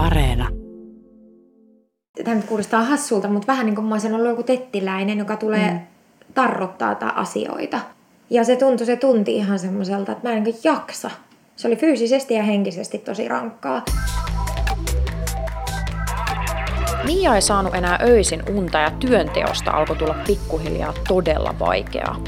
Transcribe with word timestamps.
Areena. 0.00 0.48
Tämä 2.24 2.36
nyt 2.36 2.44
kuulostaa 2.44 2.82
hassulta, 2.82 3.28
mutta 3.28 3.46
vähän 3.46 3.66
niin 3.66 3.74
kuin 3.74 3.84
mä 3.84 3.94
olisin 3.94 4.14
ollut 4.14 4.28
joku 4.28 4.42
tettiläinen, 4.42 5.18
joka 5.18 5.36
tulee 5.36 5.70
mm. 5.70 5.80
tarrottaa 6.34 7.12
asioita. 7.14 7.80
Ja 8.30 8.44
se 8.44 8.56
tuntui, 8.56 8.86
se 8.86 8.96
tunti 8.96 9.36
ihan 9.36 9.58
semmoiselta, 9.58 10.12
että 10.12 10.28
mä 10.28 10.34
en 10.34 10.42
niin 10.42 10.56
jaksa. 10.64 11.10
Se 11.56 11.68
oli 11.68 11.76
fyysisesti 11.76 12.34
ja 12.34 12.42
henkisesti 12.42 12.98
tosi 12.98 13.28
rankkaa. 13.28 13.82
Mia 17.04 17.34
ei 17.34 17.42
saanut 17.42 17.74
enää 17.74 17.98
öisin 18.02 18.42
unta 18.54 18.78
ja 18.78 18.90
työnteosta 18.90 19.70
alkoi 19.70 19.96
tulla 19.96 20.16
pikkuhiljaa 20.26 20.94
todella 21.08 21.54
vaikeaa. 21.58 22.20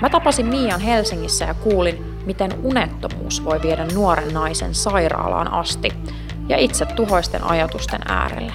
Mä 0.00 0.10
tapasin 0.10 0.46
Mian 0.46 0.80
Helsingissä 0.80 1.44
ja 1.44 1.54
kuulin, 1.54 2.04
miten 2.26 2.50
unettomuus 2.62 3.44
voi 3.44 3.62
viedä 3.62 3.86
nuoren 3.94 4.34
naisen 4.34 4.74
sairaalaan 4.74 5.52
asti 5.52 5.88
ja 6.48 6.56
itse 6.56 6.86
tuhoisten 6.86 7.44
ajatusten 7.44 8.00
äärelle. 8.08 8.52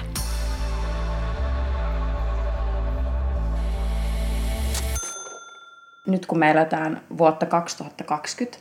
Nyt 6.06 6.26
kun 6.26 6.38
me 6.38 6.50
eletään 6.50 7.00
vuotta 7.18 7.46
2020, 7.46 8.58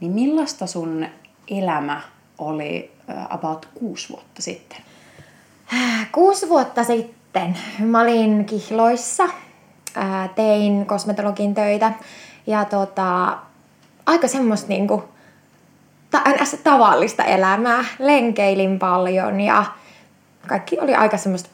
niin 0.00 0.12
millaista 0.12 0.66
sun 0.66 1.06
elämä 1.48 2.00
oli 2.38 2.92
about 3.28 3.68
kuusi 3.74 4.08
vuotta 4.08 4.42
sitten? 4.42 4.78
Kuusi 6.12 6.48
vuotta 6.48 6.84
sitten 6.84 7.58
mä 7.78 8.00
olin 8.00 8.44
kihloissa, 8.44 9.28
tein 10.34 10.86
kosmetologin 10.86 11.54
töitä 11.54 11.92
ja 12.46 12.64
tota, 12.64 13.38
aika 14.06 14.28
semmoista 14.28 14.68
niinku, 14.68 15.04
ta- 16.10 16.24
tavallista 16.64 17.24
elämää. 17.24 17.84
Lenkeilin 17.98 18.78
paljon 18.78 19.40
ja 19.40 19.64
kaikki 20.48 20.78
oli 20.80 20.94
aika 20.94 21.16
semmoista 21.16 21.50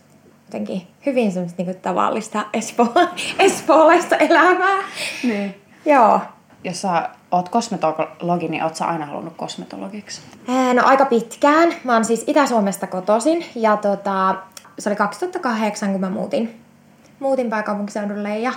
jotenkin 0.46 0.86
hyvin 1.06 1.32
semmoista 1.32 1.62
niinku 1.62 1.80
tavallista 1.82 2.44
espo- 2.56 3.08
espoolaista 3.38 4.16
elämää. 4.16 4.78
Niin. 5.22 5.62
Joo. 5.86 6.20
Jos 6.64 6.82
sä 6.82 7.08
oot 7.30 7.48
kosmetologi, 7.48 8.48
niin 8.48 8.62
oot 8.62 8.76
sä 8.76 8.84
aina 8.84 9.06
halunnut 9.06 9.34
kosmetologiksi? 9.36 10.20
No 10.74 10.82
aika 10.84 11.06
pitkään. 11.06 11.72
Mä 11.84 11.92
oon 11.92 12.04
siis 12.04 12.24
Itä-Suomesta 12.26 12.86
kotoisin 12.86 13.44
ja 13.54 13.76
tota, 13.76 14.34
se 14.78 14.88
oli 14.88 14.96
2008, 14.96 15.92
kun 15.92 16.00
mä 16.00 16.10
muutin, 16.10 16.60
muutin 17.20 17.50
pääkaupunkiseudulle 17.50 18.38
ja, 18.38 18.52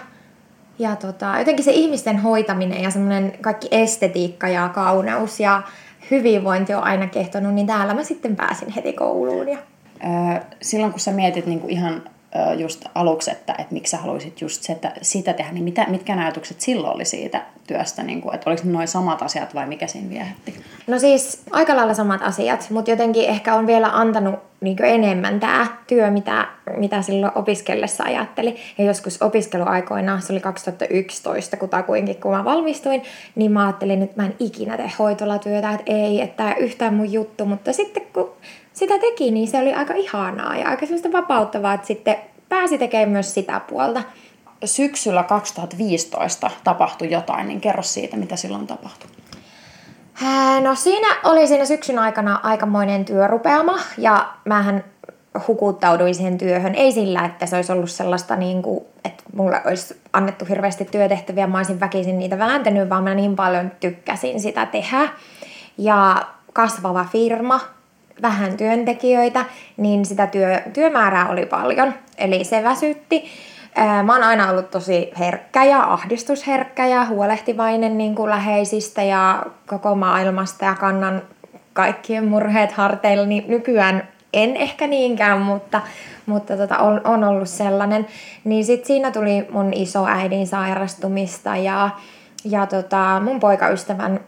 ja 0.80 0.96
tota, 0.96 1.36
jotenkin 1.40 1.66
se 1.66 1.72
ihmisten 1.72 2.20
hoitaminen 2.20 2.84
ja 2.84 2.92
semmoinen 2.92 3.34
kaikki 3.42 3.68
estetiikka 3.72 4.48
ja 4.48 4.70
kauneus 4.70 5.40
ja 5.40 5.62
hyvinvointi 6.12 6.74
on 6.74 6.84
aina 6.84 7.08
kehtonut, 7.08 7.54
niin 7.54 7.68
täällä 7.68 7.94
mä 7.94 8.04
sitten 8.04 8.36
pääsin 8.36 8.72
heti 8.72 8.94
kouluun. 8.94 9.48
Ja... 9.50 9.58
Silloin 10.62 10.92
kun 10.92 11.00
sä 11.00 11.12
mietit 11.12 11.46
niin 11.46 11.60
kuin 11.60 11.72
ihan 11.72 12.04
just 12.58 12.86
aluksi, 12.96 13.32
että, 13.32 13.56
että 13.60 13.74
miksi 13.74 13.92
sä 13.92 13.98
haluaisit 13.98 14.42
just 14.42 14.64
sitä, 14.64 14.92
sitä 15.02 15.34
tehdä, 15.34 15.52
niin 15.52 15.64
mitä, 15.64 15.86
mitkä 15.90 16.14
ajatukset 16.14 16.62
silloin 16.62 16.96
oli 16.96 17.06
siitä 17.06 17.46
työstä, 17.70 18.04
niin 18.04 18.22
kuin, 18.22 18.36
että 18.36 18.50
oliko 18.50 18.62
noin 18.66 18.88
samat 18.88 19.22
asiat 19.22 19.56
vai 19.56 19.68
mikä 19.68 19.88
siinä 19.88 20.10
viehätti? 20.10 20.64
No 20.88 21.00
siis 21.00 21.44
aika 21.52 21.76
lailla 21.76 21.94
samat 21.94 22.22
asiat, 22.22 22.68
mutta 22.70 22.92
jotenkin 22.92 23.30
ehkä 23.30 23.56
on 23.56 23.68
vielä 23.68 23.90
antanut 23.94 24.36
niin 24.62 24.84
enemmän 24.84 25.40
tämä 25.40 25.68
työ, 25.88 26.12
mitä, 26.12 26.48
mitä 26.78 27.02
silloin 27.02 27.32
opiskellessa 27.36 28.04
ajatteli. 28.04 28.56
Ja 28.78 28.86
joskus 28.86 29.22
opiskeluaikoina, 29.22 30.20
se 30.20 30.34
oli 30.34 30.40
2011 30.40 31.58
kutakuinkin, 31.58 32.16
kun 32.16 32.32
mä 32.32 32.46
valmistuin, 32.46 33.04
niin 33.36 33.52
mä 33.52 33.66
ajattelin, 33.66 34.02
että 34.02 34.22
mä 34.22 34.28
en 34.28 34.36
ikinä 34.40 34.78
tee 34.78 34.92
hoitolatyötä, 35.00 35.72
että 35.72 35.92
ei, 35.94 36.22
että 36.22 36.56
yhtään 36.56 36.94
mun 36.94 37.14
juttu, 37.14 37.46
mutta 37.46 37.74
sitten 37.74 38.04
kun 38.14 38.32
sitä 38.74 39.00
teki, 39.00 39.32
niin 39.32 39.48
se 39.48 39.58
oli 39.58 39.74
aika 39.74 39.94
ihanaa 39.94 40.58
ja 40.58 40.70
aika 40.70 40.86
semmoista 40.86 41.12
vapauttavaa, 41.12 41.74
että 41.74 41.88
sitten 41.88 42.16
pääsi 42.50 42.78
tekemään 42.78 43.10
myös 43.10 43.34
sitä 43.34 43.62
puolta. 43.70 44.04
Syksyllä 44.66 45.24
2015 45.24 46.52
tapahtui 46.64 47.12
jotain, 47.12 47.48
niin 47.48 47.62
kerro 47.62 47.84
siitä, 47.84 48.18
mitä 48.18 48.36
silloin 48.36 48.68
tapahtui. 48.68 49.10
No 50.62 50.76
siinä 50.76 51.08
oli 51.24 51.48
siinä 51.48 51.66
syksyn 51.66 52.00
aikana 52.00 52.40
aikamoinen 52.44 53.06
työrupeama 53.06 53.80
ja 53.98 54.30
mähän 54.46 54.84
hukuttauduin 55.48 56.16
siihen 56.16 56.38
työhön. 56.38 56.76
Ei 56.76 56.92
sillä, 56.92 57.26
että 57.26 57.46
se 57.46 57.56
olisi 57.56 57.72
ollut 57.72 57.92
sellaista, 57.92 58.36
niin 58.36 58.62
kuin, 58.62 58.86
että 59.06 59.24
mulle 59.34 59.62
olisi 59.66 60.02
annettu 60.14 60.46
hirveästi 60.46 60.86
työtehtäviä, 60.86 61.48
mä 61.48 61.58
olisin 61.58 61.80
väkisin 61.80 62.20
niitä 62.20 62.40
vääntänyt, 62.40 62.90
vaan 62.90 63.04
mä 63.04 63.16
niin 63.16 63.36
paljon 63.36 63.72
tykkäsin 63.80 64.42
sitä 64.42 64.66
tehdä. 64.66 65.10
Ja 65.78 66.28
kasvava 66.54 67.06
firma, 67.12 67.60
vähän 68.22 68.58
työntekijöitä, 68.58 69.46
niin 69.78 70.06
sitä 70.06 70.28
työ, 70.28 70.62
työmäärää 70.74 71.30
oli 71.30 71.46
paljon. 71.46 71.94
Eli 72.18 72.44
se 72.44 72.64
väsytti. 72.64 73.26
Mä 74.04 74.14
oon 74.14 74.24
aina 74.24 74.50
ollut 74.50 74.72
tosi 74.72 75.12
herkkä 75.20 75.64
ja 75.64 75.84
ahdistusherkkä 75.84 76.88
ja 76.88 77.06
huolehtivainen 77.06 77.98
niin 77.98 78.16
kuin 78.16 78.30
läheisistä 78.30 79.04
ja 79.04 79.46
koko 79.68 79.96
maailmasta 79.96 80.66
ja 80.66 80.76
kannan 80.76 81.22
kaikkien 81.74 82.28
murheet 82.28 82.72
harteilla, 82.72 83.26
niin 83.26 83.46
nykyään 83.48 84.08
en 84.34 84.58
ehkä 84.58 84.88
niinkään, 84.88 85.42
mutta, 85.42 85.82
mutta 86.26 86.58
tota, 86.58 86.78
on, 86.78 87.02
on 87.04 87.24
ollut 87.24 87.50
sellainen. 87.50 88.08
Niin 88.44 88.66
sit 88.66 88.86
siinä 88.86 89.12
tuli 89.12 89.48
mun 89.52 89.74
isoäidin 89.74 90.48
sairastumista 90.48 91.56
ja, 91.56 91.90
ja 92.46 92.66
tota, 92.66 93.22
mun 93.24 93.40
poikaystävän 93.40 94.20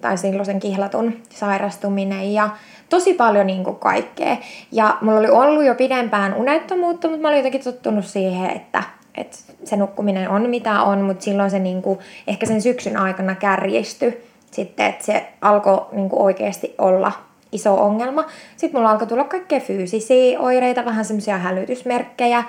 tai 0.00 0.18
silloisen 0.18 0.60
kihlatun 0.60 1.14
sairastuminen 1.30 2.34
ja 2.34 2.50
tosi 2.88 3.14
paljon 3.14 3.46
niin 3.46 3.64
kuin 3.64 3.76
kaikkea. 3.76 4.36
Ja 4.72 4.96
mulla 5.00 5.18
oli 5.18 5.28
ollut 5.28 5.64
jo 5.64 5.74
pidempään 5.74 6.34
unettomuutta, 6.34 7.08
mutta 7.08 7.22
mä 7.22 7.28
olin 7.28 7.38
jotenkin 7.38 7.64
tottunut 7.64 8.04
siihen, 8.04 8.50
että, 8.50 8.82
että 9.14 9.36
se 9.64 9.76
nukkuminen 9.76 10.28
on 10.28 10.50
mitä 10.50 10.82
on, 10.82 11.00
mutta 11.00 11.24
silloin 11.24 11.50
se 11.50 11.58
niin 11.58 11.82
kuin, 11.82 11.98
ehkä 12.26 12.46
sen 12.46 12.62
syksyn 12.62 12.96
aikana 12.96 13.34
kärjistyi 13.34 14.22
sitten, 14.50 14.86
että 14.86 15.04
se 15.04 15.28
alkoi 15.40 15.86
niin 15.92 16.08
kuin 16.08 16.22
oikeasti 16.22 16.74
olla 16.78 17.12
iso 17.52 17.74
ongelma. 17.74 18.24
Sitten 18.56 18.80
mulla 18.80 18.90
alkoi 18.90 19.06
tulla 19.06 19.24
kaikkea 19.24 19.60
fyysisiä 19.60 20.40
oireita, 20.40 20.84
vähän 20.84 21.04
semmoisia 21.04 21.38
hälytysmerkkejä. 21.38 22.44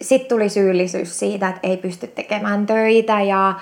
Sitten 0.00 0.28
tuli 0.28 0.48
syyllisyys 0.48 1.18
siitä, 1.18 1.48
että 1.48 1.60
ei 1.62 1.76
pysty 1.76 2.06
tekemään 2.06 2.66
töitä 2.66 3.20
ja 3.20 3.54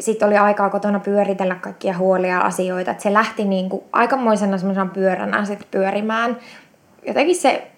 sitten 0.00 0.28
oli 0.28 0.36
aikaa 0.36 0.70
kotona 0.70 1.00
pyöritellä 1.00 1.54
kaikkia 1.54 1.98
huolia 1.98 2.40
asioita. 2.40 2.90
Että 2.90 3.02
se 3.02 3.12
lähti 3.12 3.44
niin 3.44 3.68
kuin 3.68 3.84
aikamoisena 3.92 4.58
semmoisena 4.58 4.90
pyöränä 4.94 5.44
sit 5.44 5.70
pyörimään. 5.70 6.36
Jotenkin 7.06 7.36
se 7.36 7.70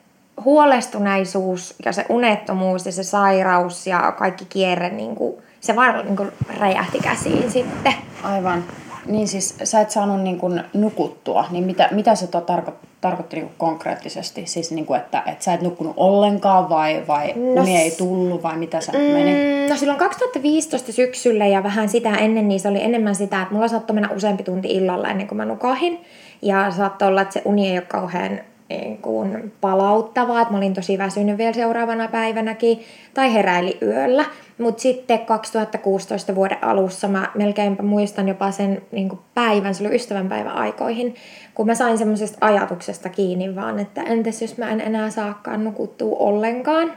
huolestuneisuus 0.44 1.74
ja 1.84 1.92
se 1.92 2.06
unettomuus 2.08 2.86
ja 2.86 2.92
se 2.92 3.02
sairaus 3.02 3.86
ja 3.86 4.12
kaikki 4.18 4.44
kierre, 4.44 4.90
niin 4.90 5.14
kuin, 5.14 5.36
se 5.60 5.76
vaan 5.76 6.04
niin 6.04 6.16
kuin 6.16 6.32
räjähti 6.58 6.98
käsiin 6.98 7.50
sitten. 7.50 7.94
Aivan. 8.22 8.64
Niin 9.06 9.28
siis 9.28 9.54
sä 9.64 9.80
et 9.80 9.90
saanut 9.90 10.20
niin 10.20 10.38
kuin 10.38 10.62
nukuttua, 10.74 11.44
niin 11.50 11.64
mitä, 11.64 11.88
mitä 11.92 12.14
se 12.14 12.26
tarko- 12.26 12.72
tarkoitti 13.00 13.36
niin 13.36 13.46
kuin 13.46 13.58
konkreettisesti? 13.58 14.46
Siis 14.46 14.70
niin 14.70 14.86
kuin, 14.86 15.00
että, 15.00 15.22
että 15.26 15.44
sä 15.44 15.54
et 15.54 15.62
nukkunut 15.62 15.94
ollenkaan 15.96 16.68
vai, 16.68 17.02
vai 17.08 17.32
no, 17.36 17.62
uni 17.62 17.76
ei 17.76 17.90
tullut 17.90 18.42
vai 18.42 18.56
mitä 18.56 18.80
sä 18.80 18.92
mm, 18.92 18.98
meni? 18.98 19.68
No 19.68 19.76
silloin 19.76 19.98
2015 19.98 20.92
syksyllä 20.92 21.46
ja 21.46 21.62
vähän 21.62 21.88
sitä 21.88 22.14
ennen, 22.14 22.48
niin 22.48 22.60
se 22.60 22.68
oli 22.68 22.82
enemmän 22.82 23.14
sitä, 23.14 23.42
että 23.42 23.54
mulla 23.54 23.68
saattoi 23.68 23.94
mennä 23.94 24.10
useampi 24.14 24.42
tunti 24.42 24.68
illalla 24.68 25.08
ennen 25.08 25.26
kuin 25.26 25.36
mä 25.36 25.44
nukahin. 25.44 26.00
Ja 26.42 26.70
saattoi 26.70 27.08
olla, 27.08 27.22
että 27.22 27.32
se 27.32 27.42
uni 27.44 27.70
ei 27.70 27.78
ole 27.78 27.86
kauhean 27.86 28.40
niin 28.68 28.98
kuin 28.98 29.52
palauttavaa, 29.60 30.40
että 30.40 30.52
mä 30.52 30.58
olin 30.58 30.74
tosi 30.74 30.98
väsynyt 30.98 31.38
vielä 31.38 31.52
seuraavana 31.52 32.08
päivänäkin, 32.08 32.80
tai 33.14 33.34
heräili 33.34 33.78
yöllä. 33.82 34.24
Mutta 34.58 34.82
sitten 34.82 35.18
2016 35.18 36.34
vuoden 36.34 36.64
alussa 36.64 37.08
mä 37.08 37.30
melkeinpä 37.34 37.82
muistan 37.82 38.28
jopa 38.28 38.50
sen 38.50 38.82
niin 38.92 39.08
kuin 39.08 39.20
päivän, 39.34 39.74
se 39.74 39.86
oli 39.86 39.94
ystävänpäivän 39.94 40.52
aikoihin, 40.52 41.14
kun 41.54 41.66
mä 41.66 41.74
sain 41.74 41.98
semmoisesta 41.98 42.46
ajatuksesta 42.46 43.08
kiinni 43.08 43.56
vaan, 43.56 43.78
että 43.78 44.02
entäs 44.02 44.42
jos 44.42 44.58
mä 44.58 44.70
en 44.70 44.80
enää 44.80 45.10
saakaan 45.10 45.64
nukuttua 45.64 46.16
ollenkaan. 46.18 46.92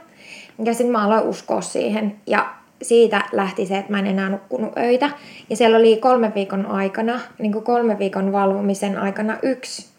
Ja 0.64 0.74
sitten 0.74 0.92
mä 0.92 1.04
aloin 1.04 1.28
uskoa 1.28 1.60
siihen. 1.60 2.16
Ja 2.26 2.54
siitä 2.82 3.24
lähti 3.32 3.66
se, 3.66 3.78
että 3.78 3.92
mä 3.92 3.98
en 3.98 4.06
enää 4.06 4.28
nukkunut 4.28 4.78
öitä. 4.78 5.10
Ja 5.50 5.56
siellä 5.56 5.76
oli 5.76 5.96
kolme 5.96 6.32
viikon 6.34 6.66
aikana, 6.66 7.20
niin 7.38 7.52
kuin 7.52 7.64
kolme 7.64 7.98
viikon 7.98 8.32
valvomisen 8.32 8.98
aikana 8.98 9.38
yksi 9.42 9.89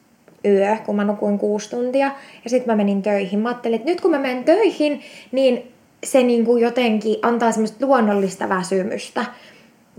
yö, 0.45 0.77
kun 0.85 0.95
mä 0.95 1.03
nukuin 1.03 1.39
kuusi 1.39 1.69
tuntia. 1.69 2.11
Ja 2.43 2.49
sitten 2.49 2.71
mä 2.73 2.75
menin 2.75 3.01
töihin. 3.01 3.39
Mä 3.39 3.49
ajattelin, 3.49 3.75
että 3.75 3.91
nyt 3.91 4.01
kun 4.01 4.11
mä 4.11 4.19
menen 4.19 4.43
töihin, 4.43 5.01
niin 5.31 5.71
se 6.03 6.23
niin 6.23 6.45
kuin 6.45 6.63
jotenkin 6.63 7.17
antaa 7.21 7.51
semmoista 7.51 7.85
luonnollista 7.85 8.49
väsymystä. 8.49 9.25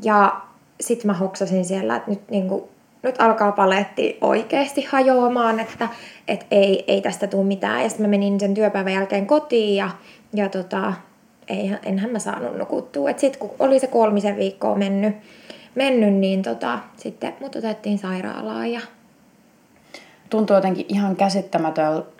Ja 0.03 0.41
sitten 0.81 1.07
mä 1.07 1.15
hoksasin 1.15 1.65
siellä, 1.65 1.97
että 1.97 2.11
nyt, 2.11 2.31
niin 2.31 2.49
kuin, 2.49 2.63
nyt 3.03 3.15
alkaa 3.19 3.53
paletti 3.53 4.19
oikeasti 4.21 4.87
hajoamaan, 4.91 5.61
että, 5.61 5.89
että 6.29 6.47
ei, 6.51 6.85
ei 6.89 7.01
tästä 7.01 7.27
tule 7.27 7.45
mitään. 7.45 7.83
Ja 7.83 7.89
sitten 7.89 8.07
mä 8.07 8.11
menin 8.11 8.41
sen 8.41 8.55
työpäivän 8.55 8.93
jälkeen 8.93 9.27
kotiin 9.27 9.77
ja, 9.77 9.91
ja 10.35 10.49
tota, 10.49 10.93
ei, 11.49 11.73
enhän 11.85 12.11
mä 12.11 12.19
saanut 12.19 12.59
nukuttua. 12.59 13.11
Sitten 13.17 13.41
kun 13.41 13.51
oli 13.59 13.79
se 13.79 13.87
kolmisen 13.87 14.37
viikkoa 14.37 14.75
mennyt, 14.75 15.15
mennyt 15.75 16.15
niin 16.15 16.43
tota, 16.43 16.79
sitten 16.97 17.35
mut 17.41 17.57
otettiin 17.57 17.99
sairaalaan 17.99 18.73
ja 18.73 18.81
tuntuu 20.33 20.57
jotenkin 20.57 20.87
ihan 20.89 21.17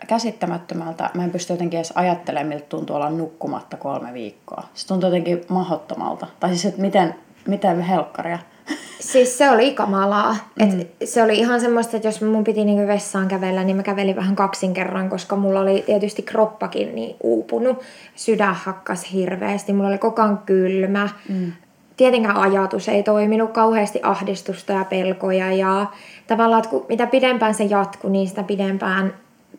käsittämättömältä. 0.07 1.09
Mä 1.13 1.23
en 1.23 1.31
pysty 1.31 1.53
jotenkin 1.53 1.77
edes 1.77 1.93
ajattelemaan, 1.95 2.47
miltä 2.47 2.65
tuntuu 2.69 2.95
olla 2.95 3.09
nukkumatta 3.09 3.77
kolme 3.77 4.13
viikkoa. 4.13 4.63
Se 4.73 4.87
tuntuu 4.87 5.07
jotenkin 5.07 5.41
mahottomalta. 5.49 6.27
Tai 6.39 6.49
siis, 6.49 6.65
että 6.65 6.81
miten, 6.81 7.15
miten 7.47 7.81
helkkaria. 7.81 8.39
Siis 8.99 9.37
se 9.37 9.49
oli 9.49 9.73
kamalaa. 9.73 10.35
Mm. 10.59 10.79
Et 10.79 10.91
se 11.05 11.23
oli 11.23 11.37
ihan 11.37 11.61
semmoista, 11.61 11.97
että 11.97 12.07
jos 12.07 12.21
mun 12.21 12.43
piti 12.43 12.65
niinku 12.65 12.87
vessaan 12.87 13.27
kävellä, 13.27 13.63
niin 13.63 13.75
mä 13.75 13.83
kävelin 13.83 14.15
vähän 14.15 14.35
kaksin 14.35 14.73
kerran, 14.73 15.09
koska 15.09 15.35
mulla 15.35 15.59
oli 15.59 15.83
tietysti 15.85 16.21
kroppakin 16.21 16.95
niin 16.95 17.15
uupunut. 17.23 17.81
Sydän 18.15 18.55
hakkas 18.55 19.13
hirveästi, 19.13 19.73
mulla 19.73 19.89
oli 19.89 19.97
koko 19.97 20.21
ajan 20.21 20.37
kylmä. 20.37 21.09
Mm. 21.29 21.51
Tietenkään 21.97 22.37
ajatus 22.37 22.89
ei 22.89 23.03
toiminut, 23.03 23.51
kauheasti 23.51 23.99
ahdistusta 24.03 24.73
ja 24.73 24.85
pelkoja 24.85 25.51
ja 25.51 25.85
tavallaan, 26.27 26.63
että 26.63 26.75
mitä 26.89 27.07
pidempään 27.07 27.53
se 27.53 27.63
jatkuu, 27.63 28.09
niin 28.09 28.27
sitä 28.27 28.43
pidempään 28.43 29.13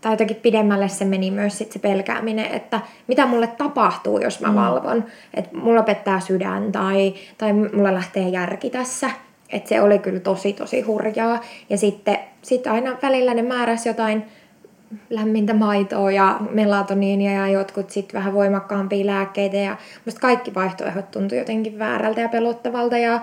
tai 0.05 0.13
jotenkin 0.13 0.37
pidemmälle 0.37 0.89
se 0.89 1.05
meni 1.05 1.31
myös 1.31 1.59
sit 1.59 1.73
se 1.73 1.79
pelkääminen, 1.79 2.47
että 2.47 2.81
mitä 3.07 3.27
mulle 3.27 3.47
tapahtuu, 3.47 4.19
jos 4.19 4.41
mä 4.41 4.49
mm. 4.49 4.55
valvon. 4.55 5.05
Että 5.35 5.57
mulla 5.57 5.83
pettää 5.83 6.21
sydän 6.21 6.73
tai, 6.73 7.15
tai 7.39 7.53
mulla 7.53 7.95
lähtee 7.95 8.29
järki 8.29 8.71
tässä. 8.71 9.11
Että 9.51 9.69
se 9.69 9.81
oli 9.81 9.99
kyllä 9.99 10.21
tosi 10.21 10.53
tosi 10.53 10.81
hurjaa. 10.81 11.41
Ja 11.71 11.79
sitten 11.79 12.19
sit 12.43 12.67
aina 12.67 12.97
välillä 13.03 13.35
ne 13.35 13.43
määräsi 13.43 13.89
jotain 13.89 14.25
lämmintä 15.11 15.55
maitoa 15.55 16.11
ja 16.11 16.41
melatoniinia 16.51 17.33
ja 17.33 17.49
jotkut 17.49 17.91
sitten 17.91 18.19
vähän 18.19 18.35
voimakkaampia 18.35 19.07
lääkkeitä. 19.07 19.57
Ja 19.57 19.77
musta 20.05 20.21
kaikki 20.21 20.55
vaihtoehdot 20.55 21.11
tuntui 21.11 21.39
jotenkin 21.39 21.79
väärältä 21.79 22.21
ja 22.21 22.29
pelottavalta. 22.29 22.99
Ja, 22.99 23.21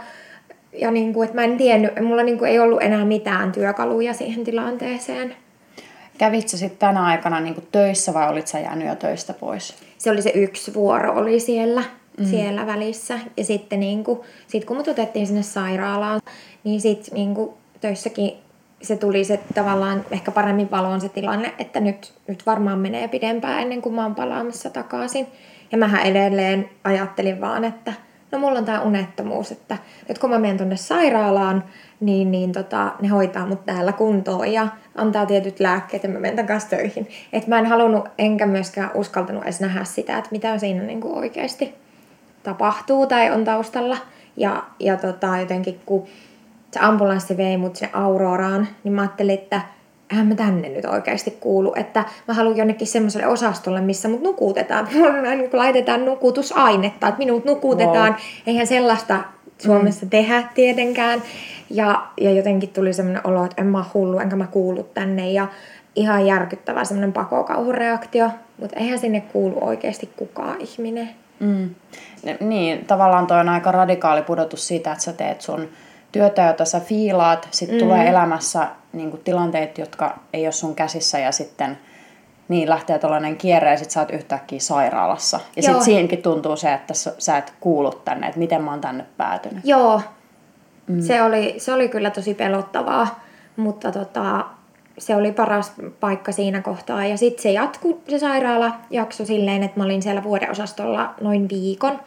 ja 0.73 0.91
niin 0.91 1.13
kuin, 1.13 1.25
että 1.25 1.35
mä 1.35 1.43
en 1.43 1.57
tiennyt, 1.57 1.91
mulla 2.01 2.23
niin 2.23 2.37
kuin 2.37 2.51
ei 2.51 2.59
ollut 2.59 2.81
enää 2.81 3.05
mitään 3.05 3.51
työkaluja 3.51 4.13
siihen 4.13 4.43
tilanteeseen. 4.43 5.35
Kävitsä 6.17 6.57
sitten 6.57 6.79
tänä 6.79 7.05
aikana 7.05 7.39
niin 7.39 7.53
kuin 7.53 7.67
töissä 7.71 8.13
vai 8.13 8.29
olit 8.29 8.47
sä 8.47 8.59
jäänyt 8.59 8.87
jo 8.87 8.95
töistä 8.95 9.33
pois? 9.33 9.75
Se 9.97 10.11
oli 10.11 10.21
se 10.21 10.29
yksi 10.29 10.73
vuoro 10.73 11.13
oli 11.13 11.39
siellä, 11.39 11.83
mm. 12.17 12.25
siellä 12.25 12.67
välissä. 12.67 13.19
Ja 13.37 13.43
sitten 13.43 13.79
niin 13.79 14.03
kuin, 14.03 14.19
sit 14.47 14.65
kun 14.65 14.77
mut 14.77 14.87
otettiin 14.87 15.27
sinne 15.27 15.43
sairaalaan, 15.43 16.21
niin 16.63 16.81
sitten 16.81 17.13
niin 17.13 17.33
kuin, 17.33 17.53
töissäkin 17.81 18.33
se 18.81 18.98
tuli 18.98 19.24
se 19.24 19.39
tavallaan 19.56 20.06
ehkä 20.12 20.31
paremmin 20.31 20.72
valoon 20.72 21.01
se 21.01 21.10
tilanne, 21.10 21.54
että 21.60 21.80
nyt, 21.80 22.13
nyt 22.28 22.45
varmaan 22.45 22.80
menee 22.80 23.07
pidempään 23.07 23.62
ennen 23.62 23.81
kuin 23.81 23.95
mä 23.95 24.04
oon 24.04 24.16
palaamassa 24.16 24.69
takaisin. 24.69 25.28
Ja 25.72 25.78
mähän 25.78 26.06
edelleen 26.06 26.69
ajattelin 26.83 27.42
vaan, 27.42 27.63
että 27.63 27.94
no 28.31 28.39
mulla 28.39 28.60
on 28.60 28.66
tää 28.66 28.81
unettomuus, 28.81 29.51
että 29.51 29.78
nyt 30.10 30.19
kun 30.19 30.30
mä 30.30 30.39
menen 30.39 30.57
tonne 30.57 30.78
sairaalaan, 30.78 31.63
niin, 32.00 32.31
niin 32.31 32.51
tota, 32.51 32.92
ne 33.01 33.07
hoitaa 33.07 33.48
mut 33.48 33.66
täällä 33.66 33.94
kuntoon 33.94 34.51
ja 34.51 34.68
antaa 34.95 35.25
tietyt 35.25 35.60
lääkkeet 35.60 36.04
ja 36.04 36.10
mä 36.10 36.19
menen 36.19 36.36
takaisin 36.36 36.69
töihin. 36.69 37.07
Et 37.33 37.48
mä 37.48 37.60
en 37.60 37.66
halunnut, 37.66 38.07
enkä 38.18 38.45
myöskään 38.45 38.92
uskaltanut 38.94 39.44
edes 39.44 39.60
nähdä 39.60 39.83
sitä, 39.83 40.18
että 40.18 40.30
mitä 40.31 40.57
siinä 40.57 40.83
niinku 40.83 41.18
oikeasti 41.18 41.75
tapahtuu 42.44 43.07
tai 43.07 43.31
on 43.31 43.44
taustalla. 43.44 43.98
Ja, 44.38 44.63
ja 44.80 44.98
tota, 44.98 45.38
jotenkin 45.38 45.80
kun 45.86 46.07
se 46.71 46.79
ambulanssi 46.79 47.38
vei 47.38 47.57
mut 47.57 47.75
sinne 47.75 47.94
Auroraan, 47.94 48.68
niin 48.83 48.94
mä 48.94 49.01
ajattelin, 49.01 49.33
että 49.33 49.62
eihän 50.12 50.27
mä 50.27 50.35
tänne 50.35 50.69
nyt 50.69 50.85
oikeasti 50.85 51.38
kuulu. 51.39 51.73
Että 51.75 52.06
mä 52.27 52.33
haluan 52.33 52.57
jonnekin 52.57 52.88
semmoiselle 52.88 53.27
osastolle, 53.27 53.81
missä 53.81 54.09
mut 54.09 54.21
nukutetaan. 54.21 54.88
Niin 55.38 55.50
laitetaan 55.53 56.06
nukutusainetta, 56.06 57.07
että 57.07 57.19
minut 57.19 57.45
nukutetaan. 57.45 58.12
Wow. 58.12 58.19
Eihän 58.47 58.68
sellaista 58.68 59.23
Suomessa 59.57 60.06
mm. 60.06 60.09
tehdä 60.09 60.44
tietenkään. 60.56 61.21
Ja, 61.69 62.07
ja 62.21 62.31
jotenkin 62.31 62.69
tuli 62.69 62.94
semmoinen 62.94 63.27
olo, 63.27 63.45
että 63.45 63.62
en 63.62 63.68
mä 63.68 63.85
hullu, 63.94 64.19
enkä 64.19 64.35
mä 64.35 64.47
kuulu 64.47 64.83
tänne. 64.83 65.31
Ja 65.31 65.47
ihan 65.95 66.25
järkyttävä 66.25 66.85
semmoinen 66.85 67.13
pakokauhureaktio. 67.13 68.29
Mutta 68.57 68.79
eihän 68.79 69.00
sinne 69.00 69.21
kuulu 69.21 69.57
oikeasti 69.62 70.09
kukaan 70.18 70.62
ihminen. 70.62 71.09
Mm. 71.39 71.69
Niin, 72.39 72.85
tavallaan 72.85 73.27
toi 73.27 73.39
on 73.39 73.50
aika 73.50 73.71
radikaali 73.71 74.21
pudotus 74.21 74.68
siitä, 74.68 74.91
että 74.91 75.03
sä 75.03 75.13
teet 75.13 75.41
sun 75.41 75.68
työtä, 76.11 76.41
jota 76.41 76.65
sä 76.65 76.79
fiilaat. 76.79 77.47
Sitten 77.51 77.77
mm. 77.77 77.83
tulee 77.83 78.07
elämässä 78.07 78.67
niin 78.93 79.19
tilanteet, 79.23 79.77
jotka 79.77 80.19
ei 80.33 80.45
ole 80.45 80.51
sun 80.51 80.75
käsissä 80.75 81.19
ja 81.19 81.31
sitten– 81.31 81.77
niin 82.51 82.69
lähtee 82.69 82.99
tällainen 82.99 83.37
kierre 83.37 83.71
ja 83.71 83.77
sit 83.77 83.91
sä 83.91 83.99
oot 83.99 84.11
yhtäkkiä 84.11 84.59
sairaalassa. 84.59 85.39
Ja 85.55 85.63
sitten 85.63 85.83
siinäkin 85.83 86.21
tuntuu 86.21 86.55
se, 86.55 86.73
että 86.73 86.93
sä 87.17 87.37
et 87.37 87.53
kuulu 87.59 87.91
tänne, 87.91 88.27
että 88.27 88.39
miten 88.39 88.63
mä 88.63 88.71
oon 88.71 88.81
tänne 88.81 89.05
päätynyt. 89.17 89.65
Joo, 89.65 90.01
mm. 90.87 91.01
se, 91.01 91.21
oli, 91.21 91.55
se 91.57 91.73
oli 91.73 91.89
kyllä 91.89 92.09
tosi 92.09 92.33
pelottavaa, 92.33 93.23
mutta 93.55 93.91
tota, 93.91 94.45
se 94.97 95.15
oli 95.15 95.31
paras 95.31 95.73
paikka 95.99 96.31
siinä 96.31 96.61
kohtaa. 96.61 97.05
Ja 97.05 97.17
sitten 97.17 97.43
se 97.43 97.51
jatkui 97.51 97.97
se 98.09 98.19
sairaalajakso 98.19 99.25
silleen, 99.25 99.63
että 99.63 99.79
mä 99.79 99.83
olin 99.83 100.01
siellä 100.01 100.23
vuodeosastolla 100.23 101.13
noin 101.21 101.49
viikon. 101.49 101.99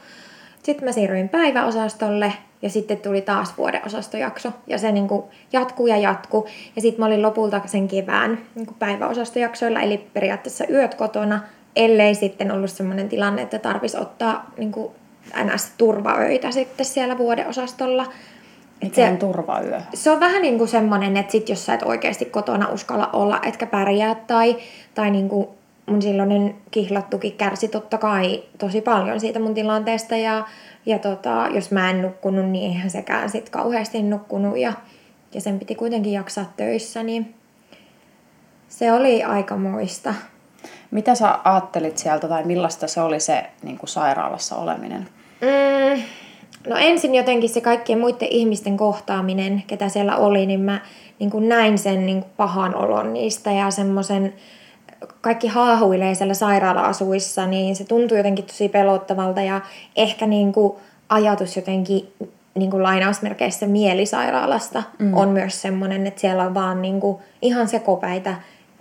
Sitten 0.62 0.84
mä 0.84 0.92
siirryin 0.92 1.28
päiväosastolle 1.28 2.32
ja 2.64 2.70
sitten 2.70 2.98
tuli 2.98 3.20
taas 3.20 3.58
vuodeosastojakso. 3.58 4.52
Ja 4.66 4.78
se 4.78 4.92
niin 4.92 5.08
kuin 5.08 5.24
jatkuu 5.52 5.86
ja 5.86 5.96
jatkuu. 5.96 6.46
Ja 6.76 6.82
sitten 6.82 7.00
mä 7.00 7.06
olin 7.06 7.22
lopulta 7.22 7.60
sen 7.66 7.88
kevään 7.88 8.38
niin 8.54 8.66
kuin 8.66 8.76
päiväosastojaksoilla, 8.78 9.80
eli 9.80 9.98
periaatteessa 9.98 10.64
yöt 10.70 10.94
kotona, 10.94 11.40
ellei 11.76 12.14
sitten 12.14 12.52
ollut 12.52 12.70
sellainen 12.70 13.08
tilanne, 13.08 13.42
että 13.42 13.58
tarvitsisi 13.58 14.02
ottaa 14.02 14.50
niin 14.56 14.72
kuin 14.72 14.92
NS-turvaöitä 15.44 16.50
sitten 16.50 16.86
siellä 16.86 17.18
vuodeosastolla. 17.18 18.06
Mikä 18.82 18.94
se, 18.94 19.08
on 19.08 19.16
turvayö? 19.16 19.80
Se 19.94 20.10
on 20.10 20.20
vähän 20.20 20.42
niin 20.42 20.58
kuin 20.58 20.68
semmoinen, 20.68 21.16
että 21.16 21.32
sit 21.32 21.48
jos 21.48 21.66
sä 21.66 21.74
et 21.74 21.82
oikeasti 21.82 22.24
kotona 22.24 22.68
uskalla 22.68 23.10
olla, 23.12 23.40
etkä 23.42 23.66
pärjää 23.66 24.14
tai, 24.14 24.56
tai 24.94 25.10
niin 25.10 25.28
kuin 25.28 25.48
mun 25.86 26.02
silloinen 26.02 26.54
kihlattukin 26.70 27.32
kärsi 27.32 27.68
totta 27.68 27.98
kai 27.98 28.42
tosi 28.58 28.80
paljon 28.80 29.20
siitä 29.20 29.38
mun 29.38 29.54
tilanteesta 29.54 30.16
ja, 30.16 30.46
ja 30.86 30.98
tota, 30.98 31.48
jos 31.54 31.70
mä 31.70 31.90
en 31.90 32.02
nukkunut, 32.02 32.46
niin 32.46 32.64
eihän 32.64 32.90
sekään 32.90 33.30
sit 33.30 33.50
kauheasti 33.50 34.02
nukkunut 34.02 34.58
ja, 34.58 34.72
ja 35.34 35.40
sen 35.40 35.58
piti 35.58 35.74
kuitenkin 35.74 36.12
jaksaa 36.12 36.52
töissä, 36.56 37.02
niin 37.02 37.34
se 38.68 38.92
oli 38.92 39.24
aika 39.24 39.56
moista. 39.56 40.14
Mitä 40.90 41.14
sä 41.14 41.38
ajattelit 41.44 41.98
sieltä 41.98 42.28
tai 42.28 42.44
millaista 42.44 42.88
se 42.88 43.00
oli 43.00 43.20
se 43.20 43.46
niin 43.62 43.78
kuin 43.78 43.88
sairaalassa 43.88 44.56
oleminen? 44.56 45.08
Mm, 45.40 46.02
no 46.68 46.76
ensin 46.76 47.14
jotenkin 47.14 47.50
se 47.50 47.60
kaikkien 47.60 47.98
muiden 47.98 48.28
ihmisten 48.30 48.76
kohtaaminen, 48.76 49.62
ketä 49.66 49.88
siellä 49.88 50.16
oli, 50.16 50.46
niin 50.46 50.60
mä 50.60 50.80
niin 51.18 51.30
kuin 51.30 51.48
näin 51.48 51.78
sen 51.78 52.06
niin 52.06 52.20
kuin 52.20 52.32
pahan 52.36 52.74
olon 52.74 53.12
niistä 53.12 53.52
ja 53.52 53.70
semmoisen 53.70 54.34
kaikki 55.20 55.48
haahuilee 55.48 56.14
siellä 56.14 56.34
sairaala-asuissa, 56.34 57.46
niin 57.46 57.76
se 57.76 57.84
tuntuu 57.84 58.16
jotenkin 58.16 58.44
tosi 58.44 58.68
pelottavalta 58.68 59.42
ja 59.42 59.60
ehkä 59.96 60.26
niin 60.26 60.52
kuin 60.52 60.76
ajatus 61.08 61.56
jotenkin 61.56 62.12
niin 62.54 62.70
kuin 62.70 62.82
lainausmerkeissä 62.82 63.66
mielisairaalasta 63.66 64.82
mm. 64.98 65.14
on 65.14 65.28
myös 65.28 65.62
semmoinen, 65.62 66.06
että 66.06 66.20
siellä 66.20 66.42
on 66.42 66.54
vaan 66.54 66.82
niin 66.82 67.00
kuin 67.00 67.18
ihan 67.42 67.68
sekopäitä, 67.68 68.34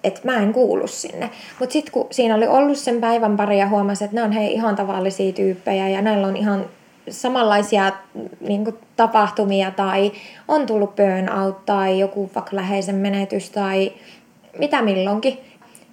että 0.04 0.22
mä 0.24 0.38
en 0.38 0.54
kuulu 0.54 0.88
sinne. 0.88 1.30
Mutta 1.60 1.74
sitten 1.74 1.92
kun 1.92 2.08
siinä 2.12 2.36
oli 2.36 2.48
ollut 2.48 2.78
sen 2.78 3.02
päivän 3.02 3.38
pari 3.38 3.60
ja 3.60 3.70
huomasi, 3.70 4.04
että 4.04 4.16
ne 4.16 4.24
on 4.24 4.32
hei 4.32 4.54
ihan 4.54 4.76
tavallisia 4.76 5.34
tyyppejä 5.34 5.90
ja 5.90 6.02
näillä 6.02 6.28
on 6.28 6.38
ihan 6.38 6.66
samanlaisia 7.10 7.92
niin 8.40 8.64
kuin, 8.64 8.78
tapahtumia 8.96 9.72
tai 9.72 10.12
on 10.48 10.66
tullut 10.66 10.96
burnout 10.96 11.66
tai 11.66 12.00
joku 12.00 12.32
vaikka 12.36 12.56
läheisen 12.56 12.96
menetys 12.96 13.50
tai 13.50 13.92
mitä 14.60 14.82
milloinkin, 14.82 15.38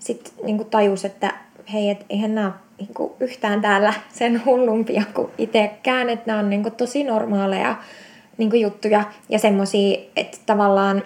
sitten 0.01 0.33
niin 0.45 0.67
tajus, 0.67 1.05
että 1.05 1.35
hei, 1.73 1.91
et 1.91 2.07
eihän 2.11 2.35
nämä 2.35 2.53
niin 2.79 2.95
kuin 2.95 3.13
yhtään 3.21 3.61
täällä 3.61 3.95
sen 4.13 4.45
hullumpia 4.45 5.03
kuin 5.15 5.31
itsekään, 5.39 6.11
että 6.11 6.25
nämä 6.27 6.39
on 6.39 6.51
niin 6.51 6.63
kuin 6.63 6.75
tosi 6.75 7.05
normaaleja 7.05 7.77
niin 8.39 8.51
kuin 8.51 8.63
juttuja 8.63 9.05
ja 9.29 9.39
semmoisia, 9.39 9.99
että 10.17 10.39
tavallaan 10.47 11.03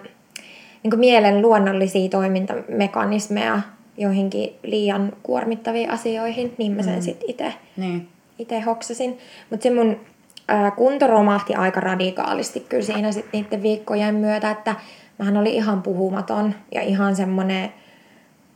niin 0.83 0.91
kuin 0.91 0.99
mielen 0.99 1.41
luonnollisia 1.41 2.09
toimintamekanismeja 2.09 3.61
joihinkin 3.97 4.55
liian 4.63 5.13
kuormittaviin 5.23 5.89
asioihin, 5.89 6.55
niin 6.57 6.71
mä 6.71 6.83
sen 6.83 6.95
mm. 6.95 7.01
sitten 7.01 7.29
itse 7.29 7.53
niin. 7.77 8.07
Ite 8.39 8.59
hoksasin. 8.59 9.17
Mutta 9.49 9.63
se 9.63 9.73
mun 9.73 9.99
ää, 10.47 10.71
kunto 10.71 11.07
romahti 11.07 11.55
aika 11.55 11.79
radikaalisti 11.79 12.59
kyllä 12.59 12.83
siinä 12.83 13.11
sitten 13.11 13.41
niiden 13.41 13.63
viikkojen 13.63 14.15
myötä, 14.15 14.51
että 14.51 14.75
mähän 15.19 15.37
oli 15.37 15.55
ihan 15.55 15.81
puhumaton 15.81 16.55
ja 16.71 16.81
ihan 16.81 17.15
semmoinen 17.15 17.73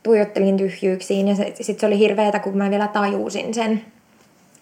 tuijottelin 0.03 0.57
tyhjyyksiin 0.57 1.27
ja 1.27 1.35
sitten 1.35 1.79
se 1.79 1.85
oli 1.85 1.99
hirveetä, 1.99 2.39
kun 2.39 2.57
mä 2.57 2.69
vielä 2.69 2.87
tajusin 2.87 3.53
sen. 3.53 3.81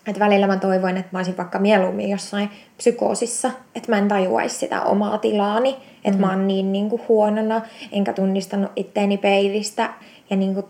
Että 0.08 0.20
välillä 0.20 0.48
mä 0.48 0.58
toivoin, 0.58 0.98
että 0.98 1.10
mä 1.12 1.20
olisin 1.20 1.38
vaikka 1.38 1.60
mieluummin 1.60 2.10
jossain 2.10 2.50
psykoosissa, 2.78 3.52
että 3.76 3.92
mä 3.92 3.98
en 3.98 4.08
tajuaisi 4.08 4.58
sitä 4.58 4.82
omaa 4.82 5.18
tilaani, 5.18 5.78
että 6.06 6.18
mm. 6.18 6.22
mä 6.22 6.30
oon 6.30 6.48
niin, 6.48 6.72
niin 6.72 6.90
kuin 6.90 7.02
huonona, 7.08 7.62
enkä 7.92 8.14
tunnistanut 8.14 8.72
itteeni 8.76 9.18
peilistä. 9.18 9.90
Ja 10.30 10.36
niin 10.36 10.54
kuin 10.54 10.66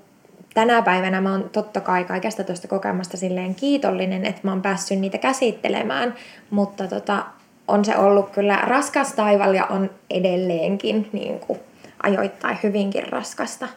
tänä 0.54 0.82
päivänä 0.82 1.22
mä 1.22 1.32
oon 1.32 1.50
totta 1.50 1.82
kai 1.82 2.04
kaikesta 2.04 2.44
tuosta 2.44 2.68
kokemasta 2.68 3.18
silleen 3.18 3.56
kiitollinen, 3.56 4.26
että 4.26 4.42
mä 4.44 4.52
oon 4.52 4.62
päässyt 4.62 5.00
niitä 5.00 5.18
käsittelemään, 5.18 6.16
mutta 6.50 6.88
tota, 6.88 7.26
on 7.68 7.86
se 7.86 7.98
ollut 7.98 8.30
kyllä 8.30 8.56
raskas 8.56 9.14
taival 9.14 9.54
ja 9.54 9.66
on 9.66 9.90
edelleenkin 10.10 11.10
niin 11.14 11.40
kuin 11.40 11.60
ajoittain 12.04 12.58
hyvinkin 12.64 13.10
raskasta. 13.10 13.68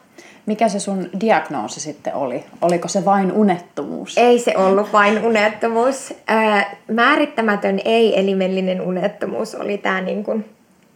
Mikä 0.46 0.68
se 0.68 0.80
sun 0.80 1.10
diagnoosi 1.20 1.80
sitten 1.80 2.14
oli? 2.14 2.44
Oliko 2.62 2.88
se 2.88 3.04
vain 3.04 3.32
unettomuus? 3.32 4.18
Ei 4.18 4.38
se 4.38 4.56
ollut 4.56 4.92
vain 4.92 5.24
unettomuus. 5.24 6.14
Ää, 6.26 6.76
määrittämätön 6.88 7.80
ei-elimellinen 7.84 8.80
unettomuus 8.80 9.54
oli 9.54 9.78
tämä 9.78 10.00
niin 10.00 10.24
kuin 10.24 10.44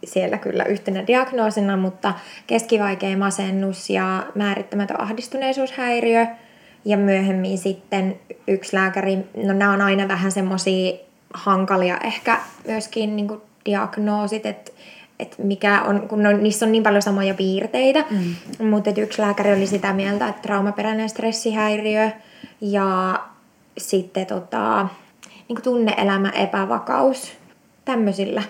siellä 0.03 0.37
kyllä 0.37 0.63
yhtenä 0.63 1.07
diagnoosina, 1.07 1.77
mutta 1.77 2.13
keskivaikea 2.47 3.17
masennus 3.17 3.89
ja 3.89 4.23
määrittämätön 4.35 5.01
ahdistuneisuushäiriö. 5.01 6.27
Ja 6.85 6.97
myöhemmin 6.97 7.57
sitten 7.57 8.19
yksi 8.47 8.75
lääkäri, 8.75 9.17
no 9.43 9.53
nämä 9.53 9.73
on 9.73 9.81
aina 9.81 10.07
vähän 10.07 10.31
semmoisia 10.31 10.93
hankalia 11.33 11.97
ehkä 12.03 12.39
myöskin 12.67 13.15
niin 13.15 13.41
diagnoosit, 13.65 14.45
että 14.45 14.71
että 15.19 15.35
mikä 15.43 15.81
on, 15.81 16.07
kun 16.07 16.25
on, 16.25 16.43
niissä 16.43 16.65
on 16.65 16.71
niin 16.71 16.83
paljon 16.83 17.01
samoja 17.01 17.33
piirteitä, 17.33 18.03
mm. 18.09 18.67
mutta 18.67 18.91
yksi 18.97 19.21
lääkäri 19.21 19.53
oli 19.53 19.67
sitä 19.67 19.93
mieltä, 19.93 20.27
että 20.27 20.41
traumaperäinen 20.41 21.09
stressihäiriö 21.09 22.09
ja 22.61 23.19
sitten 23.77 24.25
tota, 24.25 24.87
niin 25.49 25.61
tunne-elämä 25.61 26.29
epävakaus, 26.29 27.31
tämmöisillä 27.85 28.43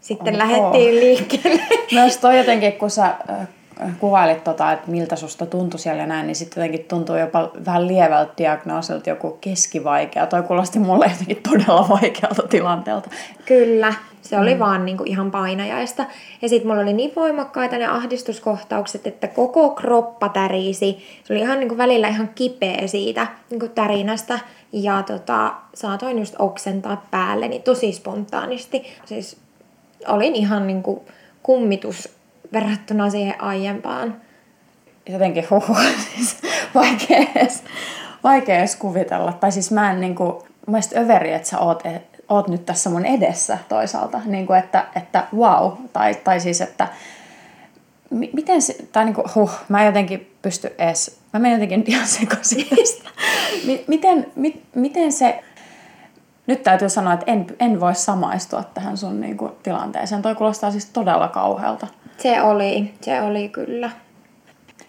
sitten 0.00 0.34
Oho. 0.34 0.38
lähdettiin 0.38 0.94
liikkeelle. 0.94 1.62
Myös 1.92 2.16
toi 2.18 2.38
jotenkin, 2.38 2.72
kun 2.72 2.90
sä 2.90 3.14
kuvailit, 3.98 4.44
tota, 4.44 4.72
että 4.72 4.90
miltä 4.90 5.16
susta 5.16 5.46
tuntui 5.46 5.80
siellä 5.80 6.02
ja 6.02 6.06
näin, 6.06 6.26
niin 6.26 6.36
sitten 6.36 6.60
jotenkin 6.62 6.88
tuntuu 6.88 7.16
jopa 7.16 7.50
vähän 7.66 7.88
lievältä 7.88 8.32
diagnoosilta 8.38 9.10
joku 9.10 9.38
keskivaikea. 9.40 10.26
Toi 10.26 10.42
kuulosti 10.42 10.78
mulle 10.78 11.06
jotenkin 11.12 11.42
todella 11.42 11.88
vaikealta 11.88 12.48
tilanteelta. 12.48 13.10
Kyllä, 13.44 13.94
se 14.22 14.38
oli 14.38 14.54
mm. 14.54 14.60
vaan 14.60 14.84
niinku 14.84 15.04
ihan 15.06 15.30
painajaista. 15.30 16.04
Ja 16.42 16.48
sitten 16.48 16.68
mulla 16.68 16.82
oli 16.82 16.92
niin 16.92 17.12
voimakkaita 17.16 17.78
ne 17.78 17.86
ahdistuskohtaukset, 17.86 19.06
että 19.06 19.28
koko 19.28 19.70
kroppa 19.70 20.28
tärisi. 20.28 21.04
Se 21.24 21.32
oli 21.32 21.40
ihan 21.40 21.60
niinku 21.60 21.76
välillä 21.76 22.08
ihan 22.08 22.30
kipeä 22.34 22.86
siitä 22.86 23.26
niinku 23.50 23.68
tärinästä. 23.68 24.38
Ja 24.72 25.02
tota, 25.02 25.52
saatoin 25.74 26.18
just 26.18 26.34
oksentaa 26.38 27.06
päälleni 27.10 27.58
tosi 27.58 27.92
spontaanisti. 27.92 28.82
Siis 29.04 29.36
olin 30.08 30.34
ihan 30.34 30.66
niinku 30.66 31.04
kummitus 31.42 32.08
verrattuna 32.52 33.10
siihen 33.10 33.42
aiempaan. 33.42 34.16
Jotenkin 35.08 35.46
huhu, 35.50 35.76
siis 36.14 36.36
vaikea 36.74 37.26
edes, 37.34 37.64
vaikea 38.24 38.58
edes 38.58 38.76
kuvitella. 38.76 39.32
Tai 39.32 39.52
siis 39.52 39.70
mä 39.70 39.90
en 39.90 40.00
niinku, 40.00 40.46
mielestä 40.66 41.00
överi, 41.00 41.32
että 41.32 41.48
sä 41.48 41.58
oot, 41.58 41.82
oot 42.30 42.48
nyt 42.48 42.66
tässä 42.66 42.90
mun 42.90 43.06
edessä 43.06 43.58
toisaalta. 43.68 44.20
Niinku, 44.24 44.52
että, 44.52 44.86
että 44.96 45.26
wow. 45.36 45.72
Tai, 45.92 46.14
tai 46.14 46.40
siis, 46.40 46.60
että 46.60 46.88
miten 48.10 48.62
se, 48.62 48.76
tai 48.92 49.04
niinku, 49.04 49.22
huh, 49.34 49.50
mä 49.68 49.84
jotenkin 49.84 50.36
pysty 50.42 50.74
edes, 50.78 51.20
mä 51.32 51.40
menen 51.40 51.60
jotenkin 51.60 51.84
ihan 51.86 52.06
sekaisin 52.06 52.66
miten, 53.88 54.32
mit, 54.36 54.62
miten 54.74 55.12
se, 55.12 55.44
nyt 56.46 56.62
täytyy 56.62 56.88
sanoa, 56.88 57.12
että 57.12 57.32
en, 57.32 57.46
en 57.60 57.80
voi 57.80 57.94
samaistua 57.94 58.62
tähän 58.62 58.96
sun 58.96 59.20
niinku, 59.20 59.50
tilanteeseen. 59.62 60.22
Toi 60.22 60.34
kuulostaa 60.34 60.70
siis 60.70 60.86
todella 60.86 61.28
kauhealta. 61.28 61.86
Se 62.18 62.42
oli, 62.42 62.94
se 63.00 63.22
oli 63.22 63.48
kyllä. 63.48 63.90